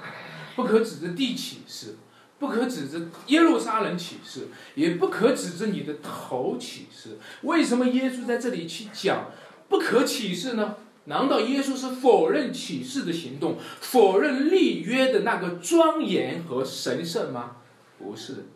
[0.57, 1.96] 不可指着地启示，
[2.38, 7.18] 不可指着耶路撒冷启示，也不可指着你的头启示。
[7.42, 9.31] 为什么耶稣在这里去讲
[9.68, 10.77] 不可启示呢？
[11.07, 17.57] 难道耶稣是否认启示的行动，否认立约的那个庄严和神圣吗？
[17.98, 18.46] 不是，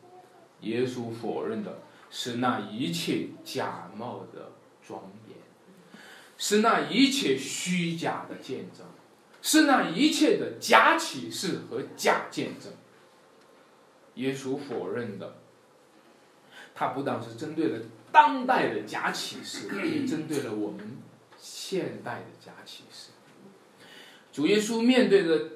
[0.62, 4.52] 耶稣否认的是那一切假冒的
[4.86, 5.36] 庄严，
[6.38, 8.86] 是那一切虚假的见证。
[9.48, 12.70] 是那一切的假启示和假见证，
[14.16, 15.38] 耶稣否认的。
[16.74, 17.78] 他不但是针对了
[18.12, 20.98] 当代的假启示， 也针对了我们
[21.38, 23.12] 现代的假启示。
[24.30, 25.52] 主耶稣面对着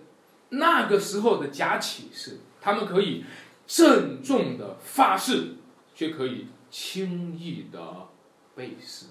[0.49, 3.26] 那个时候的假启示，他们可以
[3.66, 5.57] 郑重的发誓，
[5.95, 8.09] 却可以轻易的
[8.55, 9.09] 背誓。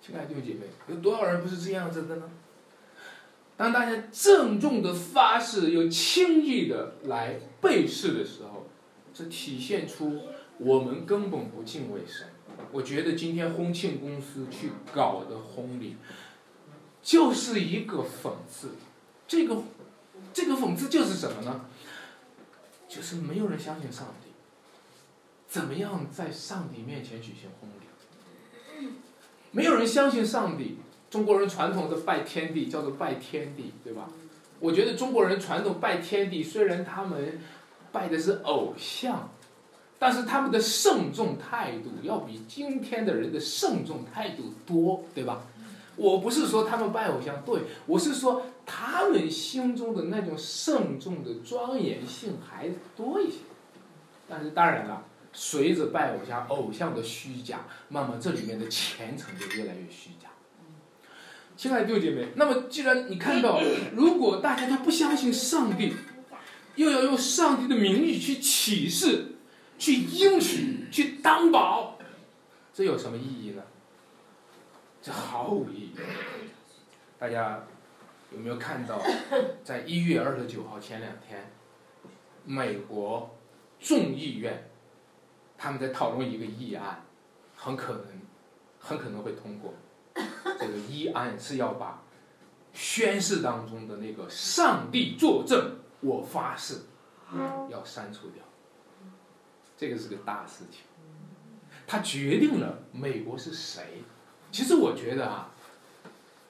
[0.00, 2.30] 亲爱的弟兄姐妹，有多少人不是这样子的呢？
[3.56, 8.66] 当大家郑重的发誓，又轻易的来背誓的时候，
[9.14, 10.20] 这体现出
[10.58, 12.28] 我们根本不敬畏神。
[12.72, 15.96] 我觉得今天婚庆公司去搞的婚礼，
[17.02, 18.72] 就是一个讽刺。
[19.26, 19.62] 这个，
[20.32, 21.66] 这个讽刺就是什么呢？
[22.88, 24.30] 就是没有人相信上帝。
[25.48, 28.90] 怎么样在上帝面前举行婚礼？
[29.50, 30.76] 没有人相信上帝。
[31.10, 34.08] 中国人传统的拜天地叫做拜天地，对吧？
[34.60, 37.40] 我觉得中国人传统拜天地，虽然他们
[37.92, 39.30] 拜的是偶像。
[39.98, 45.40] 但是他们的慎重态度要比今天的人的慎重态度多，对吧？
[45.96, 53.38] 我不是说他们拜偶像对，我是说他们心中的那种慎重的庄严性还多一些。
[54.28, 55.02] 但是当然了，
[55.32, 60.25] 随着拜偶像偶像的虚假，慢慢这里面的虔诚就越来越虚假。
[61.56, 63.60] 亲爱的弟兄姐妹，那么既然你看到，
[63.94, 65.94] 如果大家都不相信上帝，
[66.74, 69.32] 又要用上帝的名义去启示。
[69.78, 71.98] 去应许，去担保，
[72.72, 73.62] 这有什么意义呢？
[75.02, 75.90] 这毫无意义。
[77.18, 77.62] 大家
[78.32, 78.98] 有没有看到，
[79.62, 81.52] 在一月二十九号前两天，
[82.46, 83.36] 美国
[83.78, 84.70] 众议院
[85.58, 87.04] 他们在讨论一个议案，
[87.54, 88.04] 很可能
[88.78, 89.74] 很可能会通过。
[90.58, 92.02] 这个议案是要把
[92.72, 96.82] 宣誓当中的那个“上帝作证，我发誓”
[97.70, 98.42] 要删除掉。
[99.76, 100.80] 这个是个大事情，
[101.86, 104.02] 它决定了美国是谁。
[104.50, 105.50] 其实我觉得啊，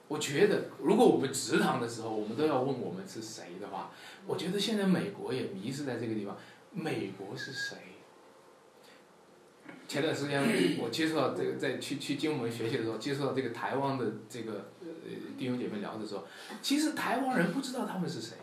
[0.06, 3.90] 我觉得如果我们直堂的时候，我们都要问我们是谁的话，
[4.26, 6.36] 我觉得现在美国也迷失在这个地方。
[6.72, 7.78] 美国是谁？
[9.88, 10.42] 前段时间
[10.80, 14.86] 我接触到这个，在去去金门学习的时候，接触到这个台湾的这个呃
[15.38, 16.24] 弟兄姐妹聊的时候，
[16.60, 18.36] 其实台湾人不知道他们是谁。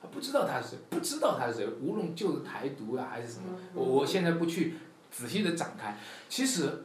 [0.00, 4.74] 他不知道他是谁，不知道他是谁，无论就是台独啊还是什么，我我现在不去
[5.12, 5.96] 仔细的展开。
[6.28, 6.82] 其实，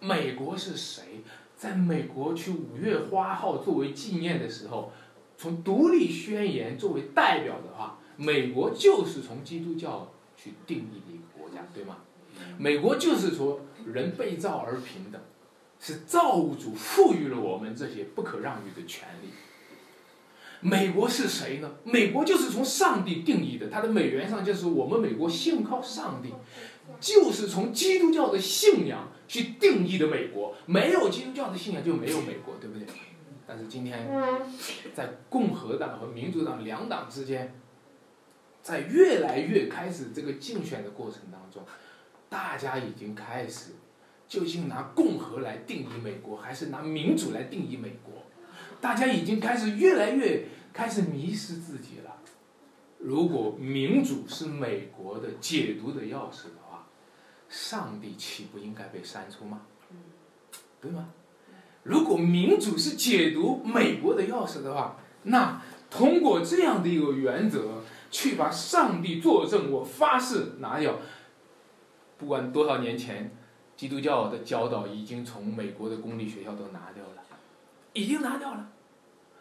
[0.00, 1.22] 美国是谁？
[1.56, 4.92] 在美国去五月花号作为纪念的时候，
[5.36, 11.98] 从独立宣言作为代表的话，美国就是从基督教去定义的一个国家，对吗？
[12.58, 15.20] 美国就是说人被造而平等，
[15.80, 19.28] 是造物主赋予了我们这些不可让与的权利。
[20.60, 21.70] 美国是谁呢？
[21.84, 26.34] 美国就是从上帝定义的，它的美元上就是我们美国信靠上帝，
[27.00, 30.56] 就是从基督教的信仰去定义的美国。
[30.66, 32.84] 没有基督教的信仰就没有美国，对不对？
[33.46, 34.10] 但是今天，
[34.92, 37.54] 在共和党和民主党两党之间，
[38.60, 41.62] 在越来越开始这个竞选的过程当中，
[42.28, 43.72] 大家已经开始
[44.26, 48.24] 究竟拿共和来定义美国，还是拿民主来定义美国？
[48.80, 52.16] 大家已经开始越来越开始迷失自己了。
[52.98, 56.86] 如果民主是美国的解读的钥匙的话，
[57.48, 59.62] 上帝岂不应该被删除吗？
[60.80, 61.08] 对吗？
[61.82, 70.98] 如果民主是解读美国的钥匙的话，那通过这样的一个原则去把上帝作证，我发誓拿掉，
[72.18, 73.34] 不管多少年前
[73.76, 77.22] 基督教的教导已经从美国的公立学校都拿掉了。
[77.94, 78.68] 已经拿掉了，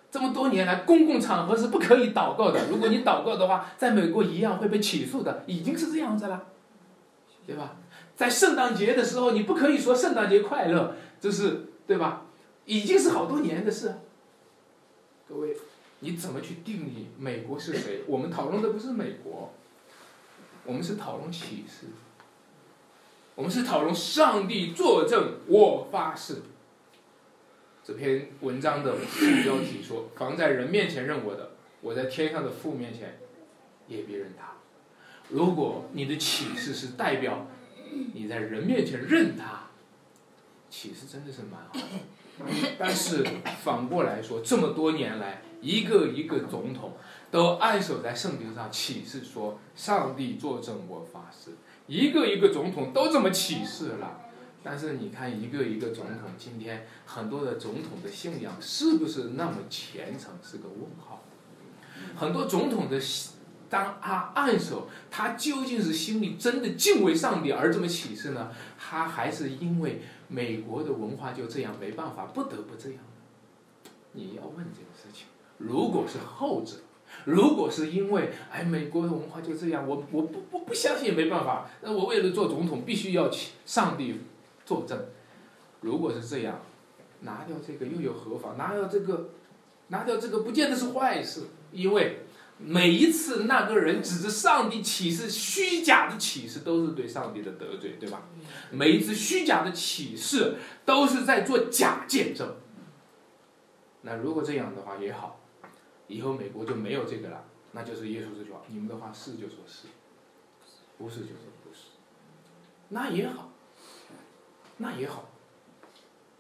[0.09, 2.69] 这么多年来，公共场合是不可以祷告的。
[2.69, 6.47] 如果你祷告的话，在美国一样会被起诉的，已经是这样子了，
[7.45, 7.75] 对吧？
[8.15, 12.25] 在圣诞节的时候，你不可以说圣诞节快乐，这是对吧？
[12.65, 13.93] 已经是好多年的事。
[15.27, 15.55] 各位，
[15.99, 18.03] 你怎么去定义美国是谁？
[18.07, 19.53] 我们讨论的不是美国，
[20.65, 21.87] 我们是讨论启示，
[23.37, 26.41] 我们是讨论上帝作证，我发誓。
[27.83, 33.19] 这篇文章的副标题说：“防在人面前认我的，我在天上的父面前
[33.87, 34.53] 也别认他。”
[35.29, 37.45] 如果你的启示是代表
[38.11, 39.67] 你在人面前认他，
[40.71, 42.73] 启示真的是蛮好的。
[42.79, 43.23] 但是
[43.63, 46.93] 反过来说，这么多年来，一个一个总统
[47.29, 51.51] 都按守在圣经上启示说：“上帝作证，我发誓。”
[51.87, 54.21] 一个一个总统都这么启示了。
[54.63, 61.23] 但是你看，一个一个总统，今天很多的总统的信仰是不是那么虔诚，是个问号。
[62.15, 62.99] 很多总统的，
[63.69, 68.51] 当他暗手，他究竟是心里真的敬畏上帝而这么启示呢？
[68.77, 72.99] 他还是因为美国的文化就这样，没办法，不得不这样？
[74.11, 75.27] 你要问这个事情。
[75.57, 76.73] 如果是后者，
[77.27, 81.69] 如果是因为哎，美国的文化就这样，我我不不不相信也没办法。
[81.81, 83.29] 那我为了做总统，必须要
[83.65, 84.21] 上帝。
[84.65, 84.99] 作证，
[85.79, 86.59] 如果是这样，
[87.21, 88.57] 拿掉这个又有何妨？
[88.57, 89.29] 拿掉这个，
[89.87, 92.17] 拿掉这个不见得是坏事，因为
[92.57, 98.23] 每一次那个人指着上帝启示虚假的启示，都是对上帝的得罪，对吧？
[98.69, 102.55] 每一次虚假的启示都是在做假见证。
[104.01, 105.39] 那如果这样的话也好，
[106.07, 109.87] 以后美国就没有这个了，那就是耶稣这句话：你们的话是就说是，
[110.97, 111.89] 不是就说不是。
[112.89, 113.51] 那也好，
[114.77, 115.29] 那也好。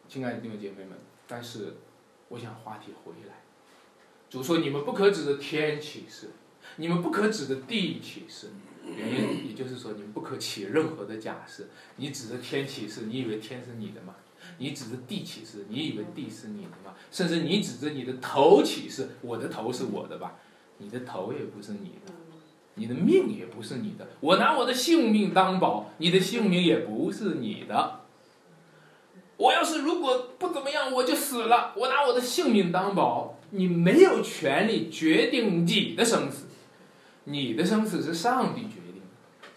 [0.07, 0.97] 亲爱的弟兄姐妹们，
[1.27, 1.75] 但是
[2.29, 3.43] 我想话题回来。
[4.29, 6.31] 主说：“你们不可指的天起誓，
[6.77, 8.51] 你们不可指的地起誓。
[8.95, 11.63] 原因也就是说，你不可起任何的假设。
[11.97, 14.15] 你指着天起誓，你以为天是你的吗？
[14.59, 16.93] 你指着地起誓，你以为地是你的吗？
[17.11, 20.35] 甚至你指着你的头起誓，我的头是我的吧？
[20.77, 22.13] 你的头也不是你的，
[22.75, 24.07] 你的命也不是你的。
[24.19, 28.01] 我拿我的性命当保，你的性命也不是你的。
[29.37, 31.73] 我要是如果不怎么样，我就死了。
[31.75, 36.46] 我拿我的性命当保。”你没有权利决定你的生死，
[37.29, 39.47] 你的生死是上帝决定的。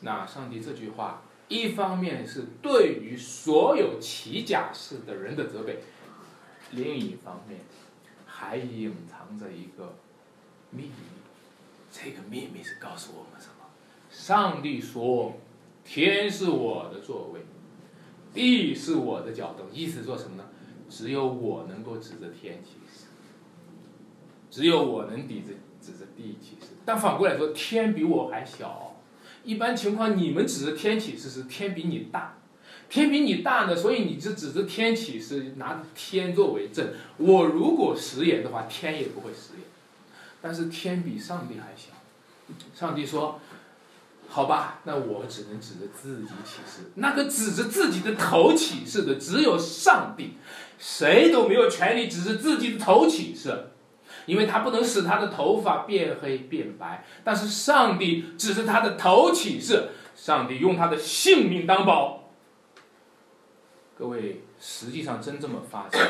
[0.00, 5.78] 那上帝这句话，一方面是对于所有起假誓的人的责备，
[6.72, 7.60] 另一方面
[8.26, 9.94] 还隐藏着一个
[10.70, 10.92] 秘密。
[11.92, 13.64] 这个秘密是告诉我们什么？
[14.10, 15.34] 上帝说
[15.84, 17.40] ：“天是我的座位，
[18.34, 20.44] 地是我的脚凳。”意思做什么呢？
[20.88, 22.70] 只有我能够指着天起。
[24.50, 28.96] 只有我能抵着指着地起誓，但反过来说，天比我还小。
[29.42, 32.36] 一般情况，你们指着天起誓是天比你大，
[32.90, 36.88] 天比你大呢，所以你就指着天起誓，拿天作为证。
[37.16, 39.62] 我如果食言的话，天也不会食言。
[40.42, 41.92] 但是天比上帝还小，
[42.74, 43.40] 上帝说
[44.28, 46.90] ：“好吧，那我只能指着自己起誓。
[46.96, 50.34] 那个指着自己的头起誓的只有上帝，
[50.78, 53.54] 谁都没有权利指着自己的头起誓。”
[54.26, 62.30] 因为他不能使他的头发变黑变白，但是上帝指着他的头起誓，上帝用他的性命当保。
[63.98, 66.00] 各位，实际上真这么发生，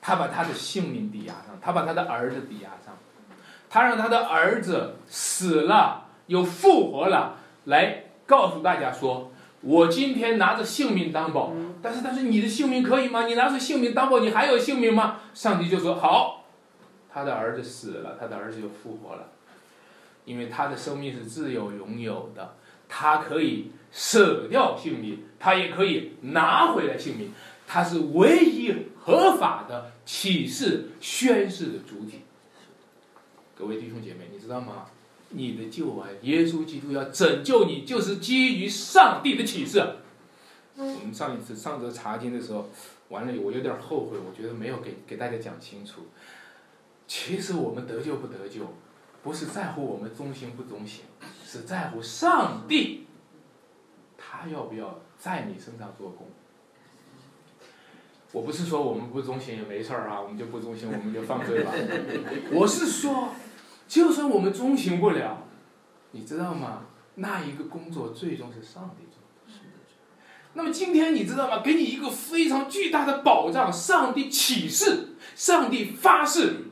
[0.00, 2.96] 他把他的性命抵押上，他把他的儿子抵押上，
[3.68, 9.32] 他让他的儿子死了又复活了，来告诉大家说：
[9.62, 11.52] 我今天拿着性命当保。
[11.82, 13.26] 但是，但是你的性命可以吗？
[13.26, 15.18] 你拿着性命当保，你还有性命吗？
[15.34, 16.45] 上帝就说：好。
[17.16, 19.30] 他的儿子死了，他的儿子又复活了，
[20.26, 22.56] 因为他的生命是自由拥有的，
[22.90, 27.32] 他可以舍掉性命，他也可以拿回来性命，
[27.66, 28.70] 他是唯一
[29.02, 32.20] 合法的启示宣誓的主体。
[33.58, 34.84] 各位弟兄姐妹，你知道吗？
[35.30, 39.82] 你的救恩，耶稣基督要拯救你，就是基于上帝的启示。
[40.76, 42.68] 我们上一次上周查经的时候，
[43.08, 46.08] 完了我有点后悔，我觉得没有给给大家讲清楚。
[47.06, 48.74] 其实我们得救不得救，
[49.22, 51.04] 不是在乎我们忠心不忠心，
[51.44, 53.06] 是在乎上帝，
[54.16, 56.28] 他要不要在你身上做工。
[58.32, 61.72] 我不是说我们不忠心也没事儿啊，我们就不忠心，我们就放罪了。
[62.52, 63.30] 我是说，
[63.88, 65.44] 就算我们忠心不了，
[66.10, 66.82] 你知道吗？
[67.14, 69.60] 那一个工作最终是上帝做的。
[70.54, 71.62] 那么今天你知道吗？
[71.62, 76.64] 给你一个非常巨大的保障，上帝启示，上帝发誓。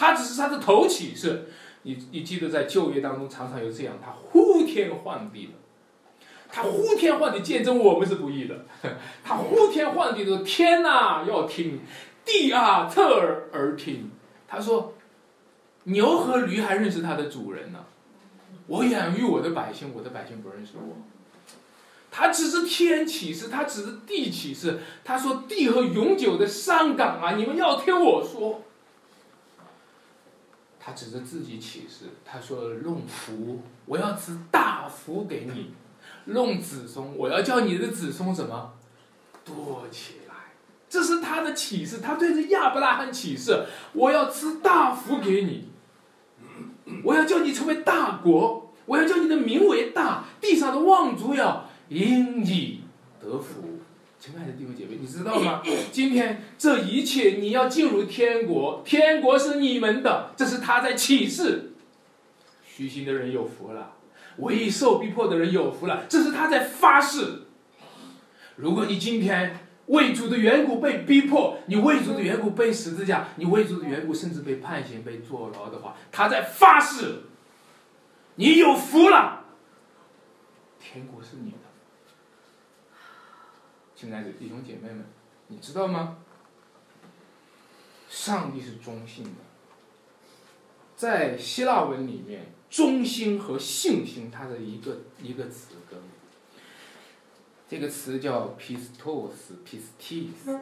[0.00, 1.44] 他只是他的头起誓，
[1.82, 5.52] 你你记得在旧约当中常常有这样，他呼天唤地的，
[6.50, 8.64] 他呼天唤地见证我们是不易的，
[9.22, 11.80] 他呼天唤地的天呐要听，
[12.24, 14.10] 地啊侧耳而听。
[14.48, 14.94] 他说，
[15.84, 17.80] 牛和驴还认识它的主人呢，
[18.68, 20.96] 我养育我的百姓，我的百姓不认识我。
[22.10, 24.78] 他只是天起誓，他只是地起誓。
[25.04, 28.62] 他说地和永久的山岗啊，你们要听我说。
[30.82, 35.74] 他指着自己起誓，他说：“弄福，我要赐大福给你；
[36.24, 38.72] 弄子孙，我要叫你的子孙什么？
[39.44, 40.34] 多起来。”
[40.88, 45.68] 这是他的启示，他对着亚伯拉罕启示：“我要赐大福给你，
[47.04, 52.84] 我要叫你成为大国，我要叫你的名为大，地上的望族要因你
[53.20, 53.64] 得福。”
[54.20, 55.62] 亲爱的弟兄姐妹，你知道吗？
[55.90, 61.72] 今天这一切，你要进入天国，天国是你们的，这是他在启示。
[62.62, 63.94] 虚心的人有福了，
[64.36, 67.44] 为受逼迫的人有福了，这是他在发誓。
[68.56, 77.22] 如果你今天为主的缘故被逼迫，你为主的缘故被十字架，你为主的缘故甚至被判刑、被坐牢的话，他在发誓，
[78.34, 79.46] 你有福了，
[80.78, 81.56] 天国是你的。
[84.00, 85.04] 亲爱的弟兄姐妹们，
[85.48, 86.16] 你知道吗？
[88.08, 89.30] 上帝是中性的，
[90.96, 96.00] 在希腊文里面，中心和信心它的一个一个词根。
[97.68, 100.60] 这个词叫 pistos，pistis，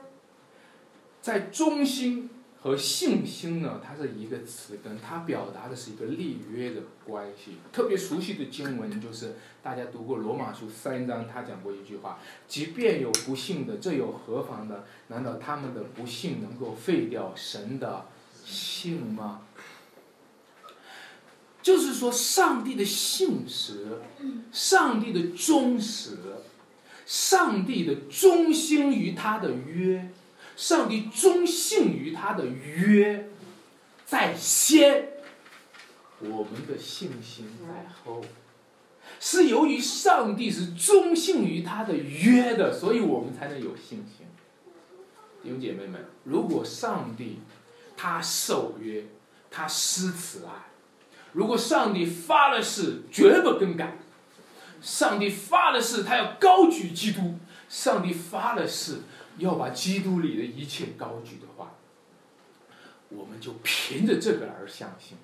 [1.22, 2.28] 在中心
[2.68, 7.52] 和信心呢，它是一个词根，它表达的是一个立约的关系。
[7.72, 14.84] 特别熟悉的经文就是大家读过罗马书三章，他讲过一句话：即便有不幸的，这又何妨呢？
[15.06, 18.04] 难道他们的不幸能够废掉神的
[18.44, 19.40] 信吗？
[21.62, 24.02] 就是说，上帝的信实，
[24.52, 26.18] 上帝的忠实。
[27.06, 30.10] 上帝的忠心于他的约，
[30.58, 33.28] 上帝忠信于他的约，
[34.04, 35.06] 在先，
[36.18, 38.24] 我们的信心在后，
[39.20, 44.26] 是由于上帝是忠信于他的约的，所以我们才能有信心。
[45.44, 47.38] 弟兄姐妹们，如果上帝
[47.96, 49.04] 他守约，
[49.52, 50.50] 他施慈爱，
[51.32, 53.96] 如果上帝发了誓，绝不更改。
[54.80, 57.38] 上帝发了誓，他要高举基督。
[57.68, 59.02] 上帝发了誓，
[59.38, 61.74] 要把基督里的一切高举的话，
[63.08, 65.16] 我们就凭着这个而相信。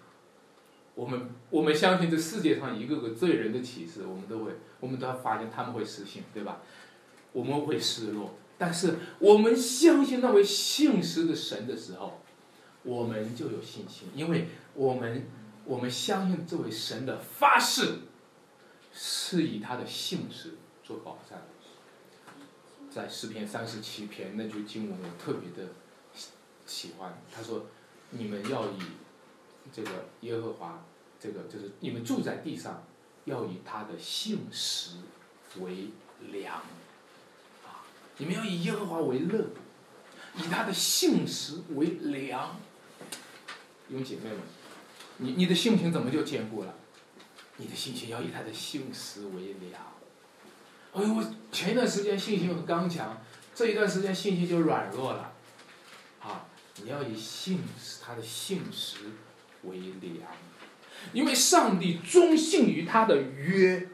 [0.94, 6.62] 我们我们相信这世界上一个个罪人的启示，我们都会，我们都要发现他们会失信，对吧？
[7.32, 12.20] 我们会失落，但是我们相信那位信实的神的时候，
[12.82, 15.26] 我们就有信心，因为我们
[15.64, 17.98] 我们相信这位神的发誓。
[18.96, 20.54] 是以他的姓氏
[20.84, 21.36] 做保障，
[22.94, 25.72] 在诗篇三十七篇那句经文我特别的
[26.64, 27.20] 喜欢。
[27.34, 27.66] 他说
[28.10, 28.78] ：“你们要以
[29.72, 30.84] 这个耶和华，
[31.18, 32.84] 这个就是你们住在地上，
[33.24, 34.98] 要以他的姓氏
[35.58, 35.88] 为
[36.30, 36.58] 粮
[37.64, 37.82] 啊！
[38.18, 39.46] 你们要以耶和华为乐，
[40.36, 42.56] 以他的姓氏为粮。”
[43.88, 44.38] 弟兄姐妹们，
[45.16, 46.72] 你你的性情怎么就坚固了？
[47.56, 49.93] 你的性情要以他的信实为粮。
[50.94, 53.20] 哎呦，我前一段时间信心很刚强，
[53.54, 55.32] 这一段时间信心就软弱了。
[56.20, 58.98] 啊，你要以信实他的信实
[59.64, 60.30] 为粮，
[61.12, 63.88] 因为上帝忠信于他的约，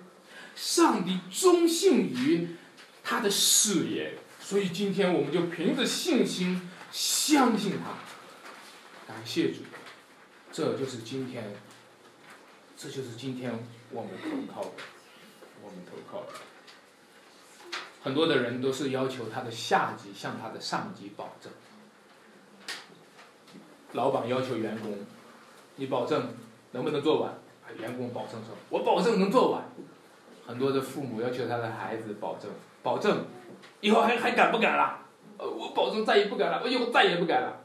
[0.54, 2.56] 上帝忠信于
[3.02, 7.94] 他的誓言，所以今天我们就凭着信心相信他。
[9.10, 9.62] 感谢主，
[10.52, 11.54] 这就是今天。
[12.76, 13.52] 这就是今天
[13.90, 14.70] 我们投靠的，
[15.62, 16.32] 我们投靠的。
[18.02, 21.52] 很多的人都是要求他的下级向他的上级保证。
[23.92, 24.94] 老板要求员工，
[25.76, 26.34] 你保证
[26.72, 27.34] 能不能做完？
[27.78, 29.62] 员工保证说，我保证能做完。
[30.46, 32.50] 很多的父母要求他的孩子保证，
[32.82, 33.24] 保证
[33.80, 34.98] 以后还还敢不敢了？
[35.38, 37.60] 我保证再也不敢了，我以后再也不敢了。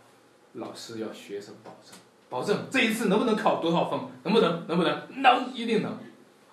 [0.54, 1.98] 老师要学生保证。
[2.30, 4.00] 保证这一次能不能考多少分？
[4.24, 4.68] 能不能？
[4.68, 5.22] 能不能？
[5.22, 5.98] 能，一定能。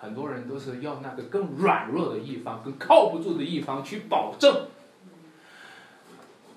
[0.03, 4.67] 很多人都是要那个更软弱的一方、更靠不住的一方去保证，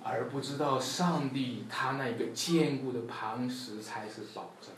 [0.04, 4.72] 而不知道上帝他那个坚固的磐石才是保证。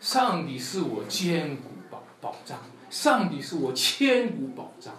[0.00, 2.58] 上帝是我坚固保保障，
[2.90, 4.92] 上帝是我千古保障。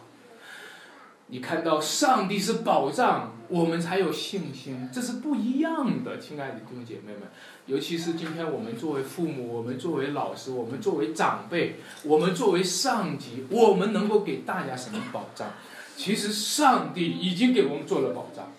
[1.28, 7.24] 你看到上帝是保障，我们才有信心，这是不一样的，亲爱的弟兄姐妹们。
[7.68, 15.52] 尤其是今天我们作为父母，我们作为老师，我们作为长辈，我们作为上级，我们能够给大家什么保障？
[15.98, 18.54] 其实上帝已经给我们做了保障。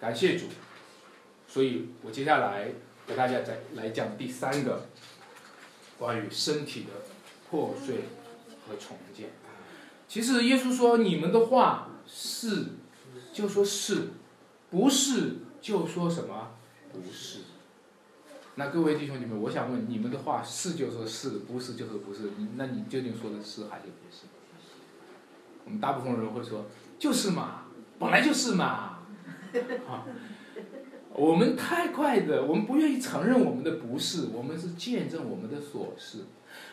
[0.00, 0.46] 感谢主，
[1.46, 2.72] 所以我接下来
[3.06, 4.88] 给大家再来讲第三个
[5.96, 7.06] 关于身体的
[7.48, 8.00] 破碎
[8.66, 9.28] 和重建。
[10.08, 12.66] 其实耶稣说：“你们的话是，
[13.32, 14.08] 就说是，
[14.70, 16.50] 不是就说什么。”
[17.02, 17.40] 不是，
[18.54, 24.26] 那各位弟兄姐妹，我想问你们的话是就说是，不是就是不是，那你究竟说的是还是不是？
[25.64, 26.66] 我们大部分人会说
[26.98, 27.64] 就是嘛，
[27.98, 28.98] 本来就是嘛，
[29.88, 30.04] 啊，
[31.12, 36.18] 我们太快的，我们不愿意承认我们的不是，我们是见证我们的所是，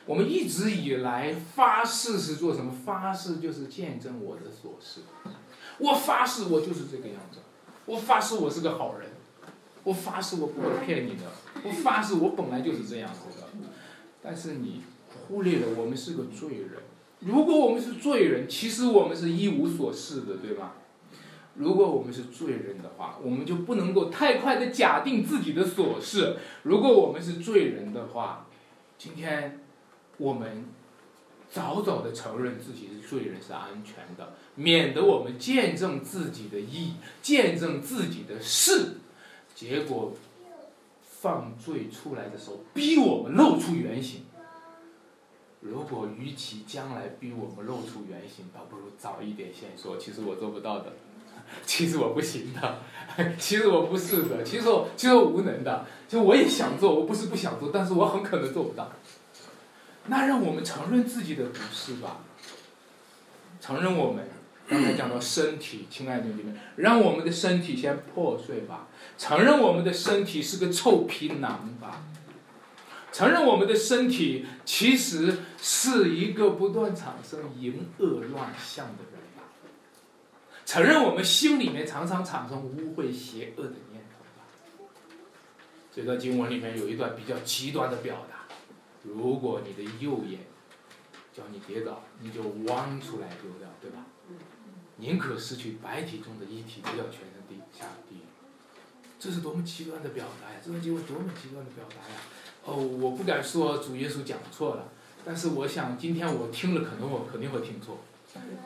[0.05, 2.71] 我们一直以来发誓是做什么？
[2.85, 5.01] 发誓就是见证我的所是，
[5.79, 7.39] 我发誓我就是这个样子，
[7.85, 9.10] 我发誓我是个好人。
[9.83, 11.23] 我发誓我不会骗你的，
[11.63, 13.47] 我发誓我本来就是这样子的，
[14.21, 14.81] 但是你
[15.27, 16.69] 忽略了我们是个罪人。
[17.19, 20.75] 如果我们是罪人，其实我们是一无所事的，对吧？
[21.55, 26.37] 如果我们是罪人的话，我们就不能够太快的假定自己的所事。
[26.63, 28.47] 如果我们是罪人的话，
[28.97, 29.59] 今天
[30.17, 30.65] 我们
[31.49, 39.00] 早早的承认自己是罪人是安全的，免得我们见证自己的义，见证自己的事。
[39.61, 40.11] 结果
[41.03, 44.23] 犯罪出来的时候，逼我们露出原形。
[45.59, 50.93] 如果与其将来逼我们露出原形，倒不如早一点先说，其实我做不到的，
[51.63, 52.79] 其实我不行的，
[53.37, 58.91] 其实我不是的，其实我其实我无能的，其实我也想做，我不是不想做，但是我很可能做不到。
[60.07, 62.21] 那让我们承认自己的不是吧？
[63.59, 64.27] 承认我们
[64.67, 68.87] 刚才讲到身体，亲爱的弟们，让我们的身体先破碎吧。
[69.21, 72.01] 承认我们的身体是个臭皮囊吧。
[73.11, 79.43] 承认我们的身体其实是一个不断产生淫恶乱象的人吧。
[80.65, 84.85] 承认我们心里面常常产生污秽邪恶的念头吧。
[85.93, 88.51] 这段经文里面有一段比较极端的表达。
[89.03, 90.39] 如果你的右眼
[91.31, 92.41] 叫你跌倒，你就
[92.73, 94.03] 弯出来丢掉，对吧？
[94.97, 98.20] 宁可失去白体中的一体，不要全身地下地狱。
[99.21, 100.59] 这是多么极端的表达呀！
[100.65, 102.21] 这段经文多么极端的表达呀！
[102.65, 104.89] 哦，我不敢说主耶稣讲错了，
[105.23, 107.99] 但是我想今天我听了，可能我肯定会听错。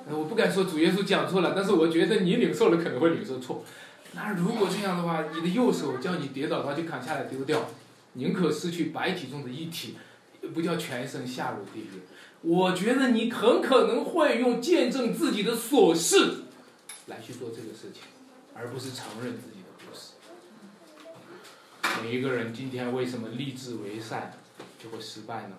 [0.09, 3.65] 我不敢说主耶稣讲错了，但是我觉得你领受了可能会领受错。
[4.13, 7.67] 那如果这样的话，你的右手叫你跌倒的话，就砍下来丢掉，
[8.13, 9.97] 宁可失去白体中的一体。
[10.53, 12.03] 不叫全身下入地狱，
[12.41, 16.43] 我觉得你很可能会用见证自己的琐事
[17.07, 18.03] 来去做这个事情，
[18.53, 19.54] 而不是承认自己。
[22.01, 24.33] 每一个人今天为什么立志为善
[24.81, 25.55] 就会失败呢？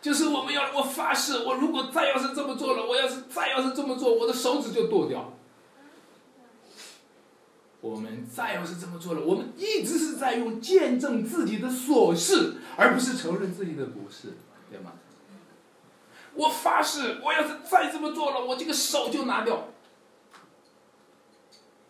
[0.00, 5.34] 就是我们要我发誓，我如果再要是这么做了，我要是再要是这么做，我的手指就剁掉。
[7.82, 14.34] 我们再要是这么做了，我们一直是在用见证自己的琐事，而不是承认自己的不是，
[14.70, 14.92] 对吗？
[16.34, 19.68] 我发誓，我要是再这么做了，我这个手就拿掉。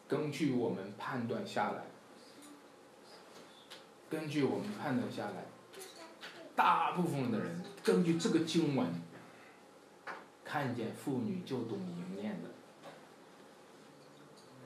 [0.08, 1.89] 根据我们判断下来，
[4.10, 5.46] 根据我们判断下来，
[6.56, 8.88] 大部分的人根据这个经文，
[10.44, 12.50] 看见妇女就懂淫念的。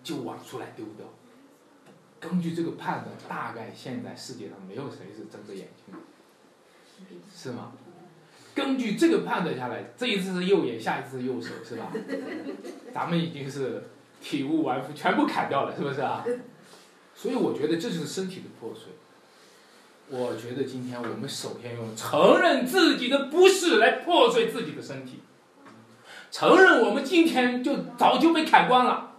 [0.02, 1.06] 就往出来丢掉。
[2.20, 6.00] 根据这个判断，大概现在世界上没有谁是睁着眼睛的，
[7.34, 7.72] 是吗？
[8.54, 11.90] 根据这个判断下来，这一次是右眼，下一次是右手，是吧？
[12.92, 13.82] 咱们已经是
[14.20, 16.22] 体无完肤，全部砍掉了，是不是啊？
[17.14, 18.92] 所以我觉得这就是身体的破碎。
[20.10, 25.20] 我觉得今天我们首先用承认自己的不是来破碎自己的身体，
[26.30, 29.12] 承认我们今天就早就被砍光了。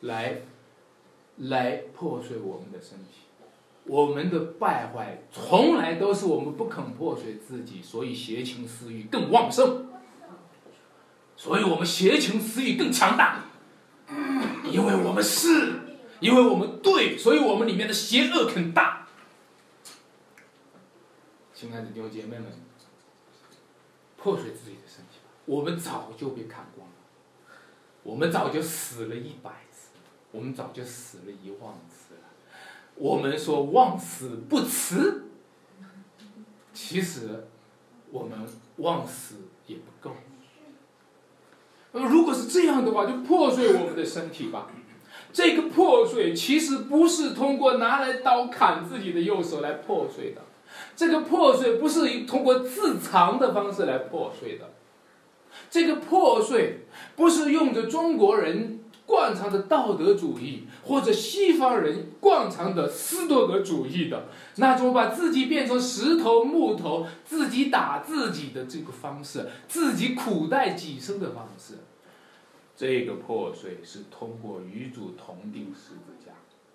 [0.00, 0.42] 来，
[1.36, 3.22] 来破碎我们的身体，
[3.84, 9.86] 我们的败坏从来都是我们不肯破碎自己，所以邪情私欲更旺盛，
[11.36, 13.44] 所以我们邪情私欲更强大，
[14.70, 15.74] 因为我们是，
[16.18, 19.03] 因为我们对，所以我们里面的邪恶更大。
[21.64, 22.44] 亲爱的弟兄姐妹们，
[24.18, 27.56] 破碎自己的身体吧，我们早就被砍光了，
[28.02, 29.88] 我们早就死了一百次。
[30.30, 32.20] 我们早就死了一万次了。
[32.96, 35.24] 我们说忘死不辞，
[36.74, 37.46] 其实
[38.10, 38.38] 我们
[38.76, 39.36] 忘死
[39.66, 40.14] 也不够。
[41.92, 44.70] 那如果是这样的话，就破碎我们的身体吧。
[45.32, 50.42] 这个破碎其实不是通过拿来刀砍自己的右手来破碎的，
[50.96, 54.70] 这个破碎不是通过自残的方式来破碎的，
[55.70, 56.86] 这个破碎
[57.16, 58.80] 不是用着中国人。
[59.06, 71.74] 惯常的道德主义，或者西方人惯常的斯多格主义的那种把自己变成石头、木头，自己打自己的这个方式，自己苦待己身的方式，
[72.74, 76.13] 这个破碎是通过与主同定十字。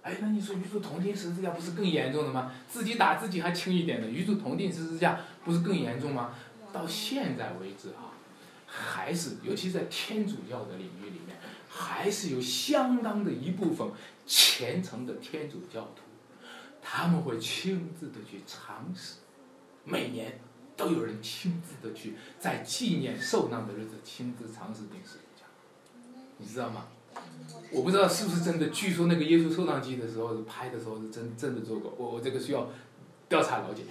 [0.01, 2.51] 哎，那你说与主同钉十字架不是更严重的吗？
[2.67, 6.33] 自己打自己还轻一点的，与主同钉十字架不是更严重吗？
[6.71, 8.13] 到现在为止啊，
[8.65, 11.37] 还是尤其在天主教的领域里面。
[11.71, 13.87] 还是有相当的一部分
[14.25, 16.01] 虔诚的天主教徒，
[16.81, 19.17] 他们会亲自的去尝试，
[19.83, 20.39] 每年
[20.75, 25.45] 都有人亲自的去在纪念受难的日子亲自尝试钉十字架，
[26.37, 26.87] 你知道吗？
[27.71, 32.69] 我不知道是不是真的，据说那个耶稣受难记的时候拍的时候是真真的做过，我我这个需要
[33.27, 33.83] 调查了解。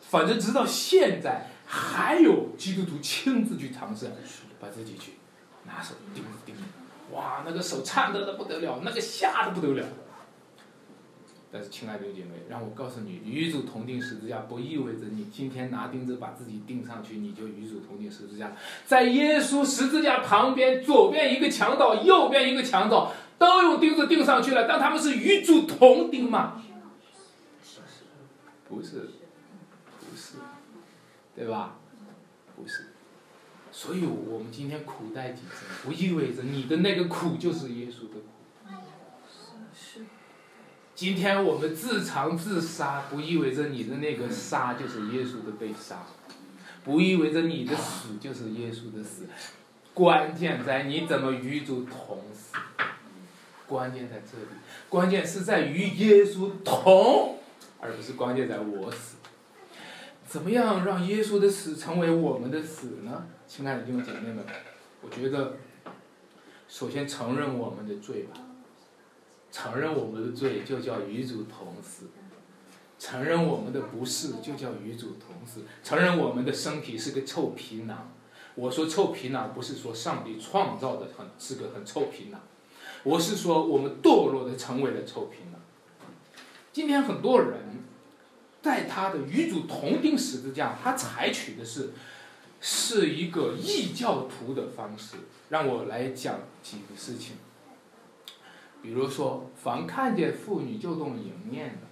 [0.00, 4.10] 反正直到现在还有基督徒亲自去尝试，
[4.60, 5.12] 把自己去
[5.66, 6.54] 拿手钉子钉。
[7.12, 9.86] 哇，那个手颤抖的不得了，那个吓得不得了。
[11.54, 18.56] 但是，亲爱的姐妹，让我告诉你，与主同定十字架不意味着你今天拿钉子把自己钉上去，你就与主同定十字架。
[18.84, 26.60] 在耶稣十字架旁边，左边一个强盗，右边一个强盗，都用钉子钉上去了，但他们是与主同钉吗？
[28.68, 29.10] 不是，
[30.00, 30.38] 不是，
[31.36, 31.76] 对吧？
[32.56, 32.86] 不是。
[33.70, 38.33] 所以我们今天苦待己身，不意味着你的那个苦就是耶稣的苦。
[40.94, 46.06] 今天我们自残自杀，不意味着你的那个杀就是耶稣的被杀，
[46.84, 49.24] 不意味着你的死就是耶稣的死。
[49.92, 52.56] 关键在你怎么与主同死。
[53.66, 54.46] 关键在这里，
[54.88, 57.38] 关键是在于耶稣同，
[57.80, 59.16] 而不是关键在我死。
[60.28, 63.26] 怎么样让耶稣的死成为我们的死呢？
[63.48, 64.44] 亲爱的弟兄姐妹们，
[65.00, 65.56] 我觉得，
[66.68, 68.40] 首先承认我们的罪吧。
[69.54, 72.06] 承认我们的罪就叫与主同死，
[72.98, 75.60] 承认我们的不是就叫与主同死。
[75.84, 78.10] 承认我们的身体是个臭皮囊，
[78.56, 82.40] 我说臭皮囊不是说上帝创造的很是个很臭皮囊，
[83.04, 85.60] 我是说我们堕落的成为了臭皮囊。
[86.72, 87.84] 今天很多人，
[88.60, 91.90] 在他的与主同钉十字架，他采取的是。
[92.66, 95.18] 是一个异教徒的方式，
[95.50, 97.36] 让我来讲几个事情。
[98.84, 101.86] 比如说，凡看见妇女就动淫念的，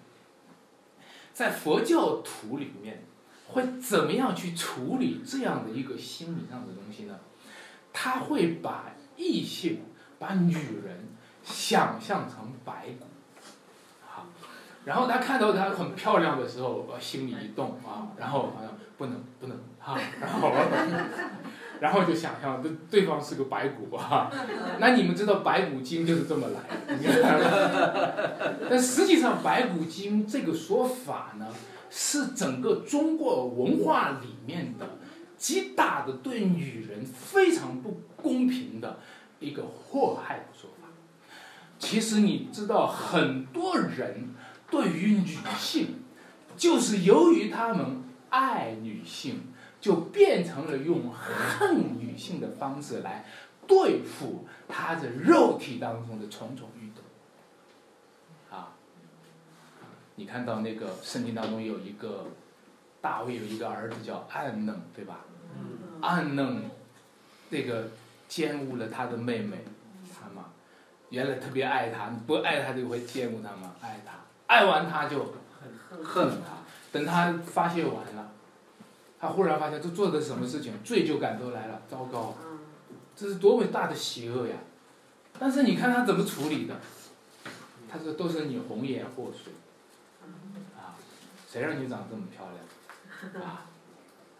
[1.32, 3.02] 在佛教徒里面，
[3.48, 7.18] 会怎么样去处理这样的一个心理上的东西呢？
[7.94, 9.80] 他会把异性、
[10.18, 11.08] 把女人
[11.42, 13.06] 想象成白骨，
[14.06, 14.26] 好，
[14.84, 19.58] 然后他看到她很漂亮的时候，心里一动啊，然后好像不能不能。
[19.84, 20.52] 哈，然后，
[21.82, 24.30] 然后就想象这对方是个白骨啊，
[24.78, 26.60] 那你们知道白骨精就是这么来
[26.96, 31.48] 的， 但实际上白骨精这个说法呢，
[31.90, 34.90] 是整个中国文化里面的
[35.36, 39.00] 极大的对女人非常不公平的
[39.40, 40.86] 一个祸害的说法。
[41.80, 44.30] 其实你知道，很多人
[44.70, 45.26] 对于女
[45.58, 46.04] 性，
[46.56, 49.48] 就是由于他们爱女性。
[49.82, 53.26] 就变成了用恨女性的方式来
[53.66, 58.74] 对付他的肉体当中的种种欲动，啊，
[60.14, 62.26] 你看到那个圣经当中有一个
[63.00, 65.18] 大卫有一个儿子叫暗嫩，对吧？
[66.00, 66.70] 暗嫩
[67.50, 67.90] 那个
[68.28, 69.64] 奸污了他的妹妹，
[70.14, 70.46] 他嘛，
[71.10, 74.12] 原来特别爱他，不爱他就会奸污他嘛，爱他，
[74.46, 75.34] 爱完他就
[76.04, 76.58] 恨他，
[76.92, 78.21] 等他发泄完了。
[79.22, 82.34] 他忽然发现，这做的什么事情，罪疚感都来了，糟糕，
[83.14, 84.56] 这是多么大的邪恶呀！
[85.38, 86.74] 但是你看他怎么处理的，
[87.88, 89.52] 他说都是你红颜祸水，
[90.76, 90.98] 啊，
[91.48, 93.66] 谁让你长这么漂亮，啊，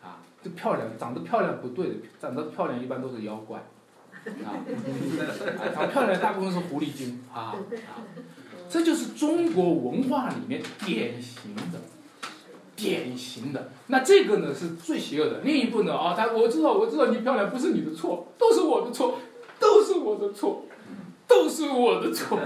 [0.03, 3.61] 啊，这漂亮，长得漂亮不对的，长得漂亮一般都是妖怪，
[4.25, 4.51] 啊，
[5.73, 7.55] 长漂亮大部分是狐狸精，啊，
[7.87, 8.03] 啊，
[8.69, 11.81] 这就是中国文化里面典型的。
[12.83, 15.41] 典型的，那这个呢是最邪恶的。
[15.45, 19.19] 另一部呢啊，他我知道我知道你漂亮不是你的错，都是我的错，
[19.59, 20.65] 都是我的错，
[21.29, 22.39] 都是我的错。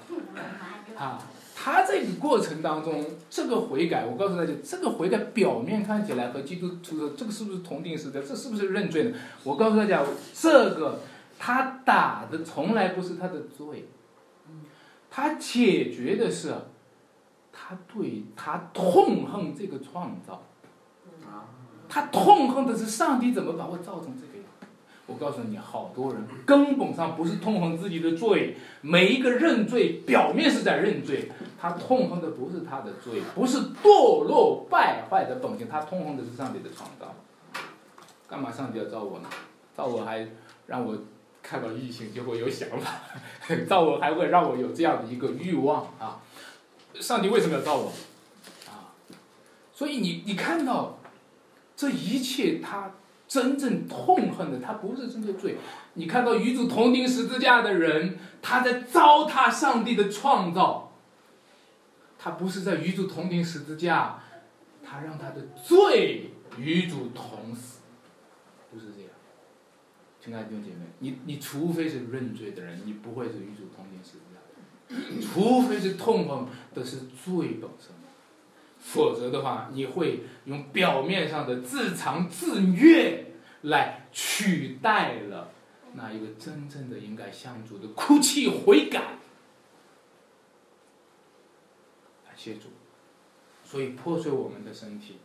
[0.96, 1.22] 啊，
[1.54, 8.22] 他这个过程当中，这个悔改，我告诉大家，这个悔改表面看起来和基督徒的这个是不是同定式的？
[8.22, 9.12] 这是不是认罪呢？
[9.44, 10.02] 我告诉大家，
[10.32, 11.00] 这个
[11.38, 13.88] 他打的从来不是他的罪，
[15.10, 16.54] 他解决的是。
[17.58, 20.42] 他对他痛恨这个创造，
[21.88, 24.44] 他痛恨的是上帝怎么把我造成这个样。
[25.06, 37.14] 我告诉你，好多人根本上不是痛恨自己的罪，每一个认罪表面是在认罪，他痛恨的不是他的罪，不是堕落败坏的本性，他痛恨的是上帝的创造。
[38.28, 39.28] 干嘛上帝要造我呢？
[39.74, 40.28] 造我还
[40.66, 40.96] 让我
[41.42, 42.90] 看到异性就会有想法，
[43.66, 46.20] 造我还会让我有这样的一个欲望啊。
[47.00, 47.92] 上帝为什么要造我？
[48.66, 48.92] 啊，
[49.72, 50.98] 所以你你看到
[51.76, 52.92] 这一切，他
[53.28, 55.56] 真正痛恨的，他不是针对罪。
[55.94, 60.84] 你看到与主同钉十字架的人，他在糟蹋上帝的创造。
[62.18, 64.20] 他不是在与主同钉十字架，
[64.82, 67.80] 他让他的罪与主同死，
[68.72, 69.10] 不是这样。
[70.20, 74.35] 亲爱的弟兄姐妹，你你除非是认罪的人，你不会是与主同钉十字架。
[75.20, 77.90] 除非是痛恨的是罪本身，
[78.78, 83.32] 否则的话，你会用表面上的自惭自虐
[83.62, 85.50] 来取代了
[85.94, 89.18] 那一个真正的应该向主的哭泣悔改。
[92.24, 92.68] 感谢主，
[93.64, 95.16] 所以破碎我们的身体，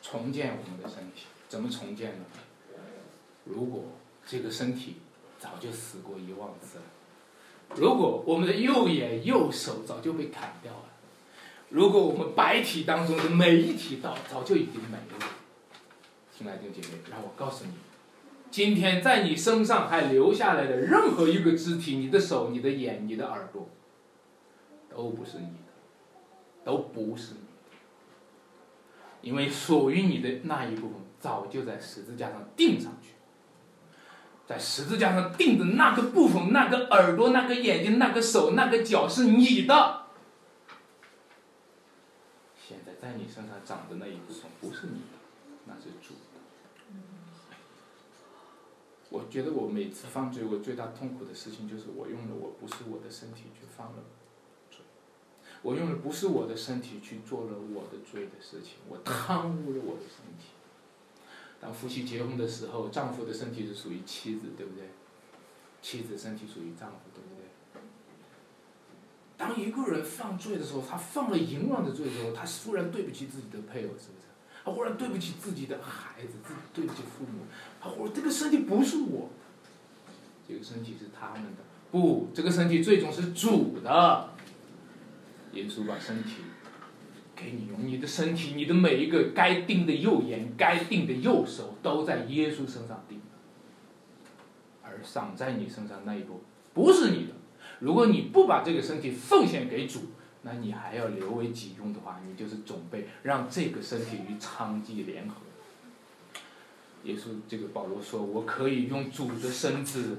[0.00, 2.24] 重建我们的身体，怎么重建呢？
[3.44, 3.84] 如果
[4.26, 4.96] 这个身体
[5.38, 6.84] 早就死过一万次了。
[7.76, 10.84] 如果我们的右眼、右手早就被砍掉了，
[11.70, 15.26] 如果我们白体当中的每一体早早就已经没了，
[16.30, 17.72] 亲爱的姐妹，让我告诉你，
[18.50, 23.68] 今天在你身上还留下来的任何一个肢体，你的手、你的眼、你的耳朵，
[24.90, 25.72] 都不是你的，
[26.64, 27.76] 都不是你的，
[29.22, 33.11] 因为属于你的那一部分早就在十字架上钉上去。
[34.46, 40.02] 在十字架上钉的那个部分，那个耳朵、那个眼睛、那个手、那个脚是你的。
[42.56, 45.18] 现在在你身上长的那一部分不是你的，
[45.66, 46.18] 那是主的。
[49.10, 54.04] 我觉得我每次犯罪，我最大痛苦的事情就是我用了我不是我的身体去犯了
[54.70, 54.80] 罪，
[55.60, 60.51] 我用的不是我的身体去做了我的罪的事情，我贪污了我的身体。
[61.62, 64.90] 当夫妻结婚的时候，丈夫的身体是属于妻子，对不对？
[65.80, 67.46] 妻子身体属于丈夫，对不对？
[69.38, 74.26] 当一个人犯罪的时候，他犯了淫乱的罪的时候，他忽然对不起自己的配偶，是不是？
[74.64, 77.44] 他忽然对不起自己的孩子，自对不起父母，
[77.80, 79.30] 他忽然这个身体不是我，
[80.48, 84.30] 这个身体是他们的，不，这个身体最终是主的。
[85.52, 86.42] 耶稣把身体。
[87.42, 93.20] 给你用你的身体，你的每一个该定的右眼、该定的右手，都在耶稣身上定。
[94.82, 97.32] 而赏在你身上那一步不是你的。
[97.80, 100.00] 如果你不把这个身体奉献给主，
[100.42, 105.36] 那你还要留为己用的话，你就是准备让这个身体与娼妓联合。
[107.04, 110.18] 耶稣这个保罗说：“我可以用主的身子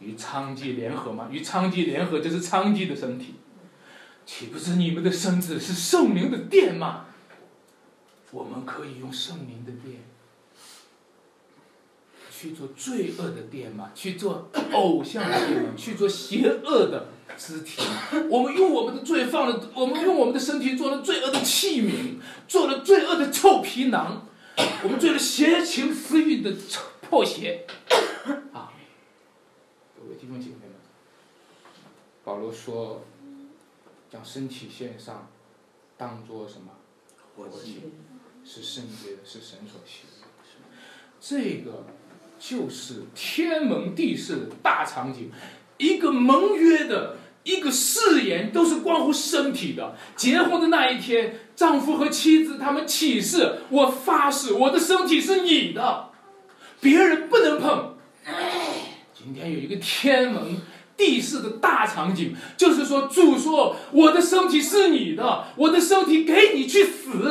[0.00, 1.28] 与娼妓联合吗？
[1.30, 3.34] 与娼妓联合，这是娼妓的身体。”
[4.24, 7.06] 岂不是你们的身子是圣灵的殿吗？
[8.30, 10.04] 我们可以用圣灵的殿
[12.30, 13.90] 去做罪恶的殿吗？
[13.94, 15.70] 去做偶像的殿吗？
[15.76, 17.82] 去做邪恶的肢体？
[18.30, 22.16] 我们用我们的罪放了，我们用我们的身体做了罪恶的器皿，
[22.48, 24.26] 做了罪恶的臭皮囊，
[24.82, 26.54] 我们做了邪情私欲的
[27.02, 27.66] 破鞋。
[28.52, 28.72] 啊，
[29.94, 30.74] 各位弟兄姐妹们，
[32.24, 33.04] 保罗说。
[34.12, 35.30] 将身体献上，
[35.96, 36.70] 当做什么？
[37.34, 37.80] 活祭，
[38.44, 40.28] 是圣洁的，是神所喜悦的。
[41.18, 41.86] 这个
[42.38, 45.30] 就是天门地市的大场景，
[45.78, 49.96] 一个盟约的一个誓言，都是关乎身体的。
[50.14, 56.10] 结婚的那一天，丈夫和妻子他们起誓，我发誓，我的身体是你的，
[56.82, 57.96] 别人不能碰。
[59.14, 60.60] 今天有一个天门。
[61.02, 67.28] 地势的大场景，就是说，主说：“我的身体是你的，我的身体给你去死。”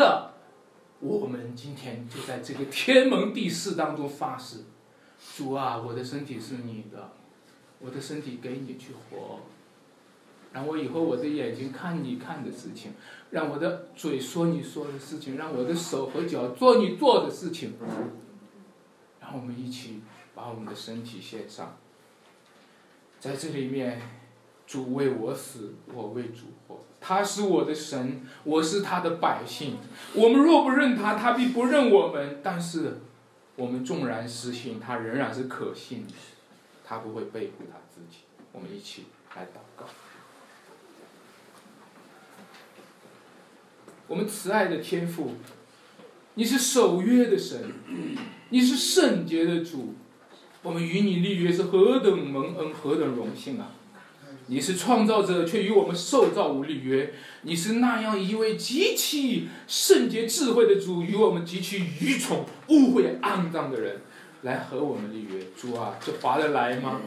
[1.00, 4.66] 我们今天就在这个天门地势当中发誓
[5.38, 7.14] ：“主啊，我的身体是你的，
[7.80, 9.40] 我的身体给你去活，
[10.52, 12.92] 让我以后我的眼睛看你看的事情，
[13.30, 17.76] 让我的嘴说你说的事情，让我的手和脚做你做的事情。”
[19.22, 20.02] 让我们一起
[20.36, 21.78] 把我们的身体献上。
[23.22, 24.02] 在这里面，
[24.66, 26.84] 主为我死，我为主活。
[27.00, 29.78] 他是我的神，我是他的百姓。
[30.16, 32.40] 我们若不认他，他必不认我们。
[32.44, 33.02] 但是，
[33.56, 36.14] 我们纵然失信，他仍然是可信的。
[36.84, 38.24] 他不会背负他自己。
[38.52, 39.06] 我们一起
[39.36, 39.86] 来祷告。
[44.08, 45.36] 我们慈爱的天父，
[46.34, 47.72] 你是守约的神，
[48.50, 49.94] 你是圣洁的主。
[50.64, 53.72] 我们与你立约是何等蒙恩，何等荣幸啊！
[54.46, 57.14] 你是创造者，却与我们受造物立约。
[57.42, 64.02] 你是那样一位极其圣洁智慧的主，与我们极其愚蠢、污秽、肮脏的人
[64.44, 65.44] 来和我们立约。
[65.60, 67.02] 主啊，这划得来吗？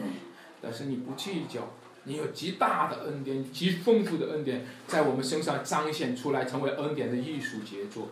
[0.61, 1.71] 但是你不计较，
[2.03, 8.09] 你有极大的恩典，极丰富的恩典，在我们身上彰显出来，成为恩典的艺术杰作，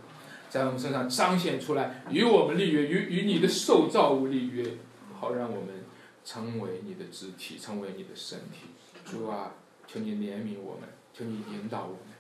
[0.50, 4.64] 在我们身上彰显出来，与我们立约，与与你的受造物立约。
[5.24, 5.86] 好，让我们
[6.26, 8.68] 成为你的肢体，成为你的身体。
[9.06, 9.54] 主啊，
[9.88, 12.14] 求你怜悯我们，求你引导我们。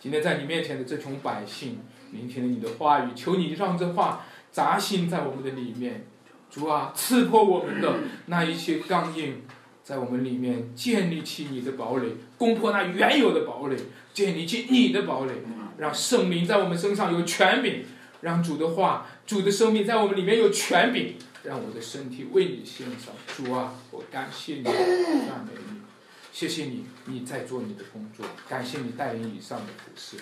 [0.00, 1.78] 今天在你面前的这群百姓，
[2.10, 6.04] 聆听了你的话语，求你让这话扎心在我们的里面。
[6.50, 7.94] 主啊，刺破我们的
[8.26, 9.42] 那一些刚硬，
[9.84, 13.76] 在我们里面建立起你的堡垒，攻破那原有的堡垒，
[14.12, 15.32] 建立起你的堡垒，
[15.76, 17.84] 让圣灵在我们身上有权柄，
[18.22, 21.14] 让主的话、主的生命在我们里面有权柄。
[21.44, 25.80] 让我的身体为你献上，主啊，我感谢你，赞美你，
[26.32, 30.16] 谢谢你，你在做你的工作，感谢你带领以上的服饰，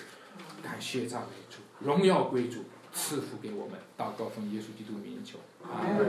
[0.63, 6.07] 感谢赞美主，荣耀归主，赐福给我们，祷告奉耶稣基督名求，阿门。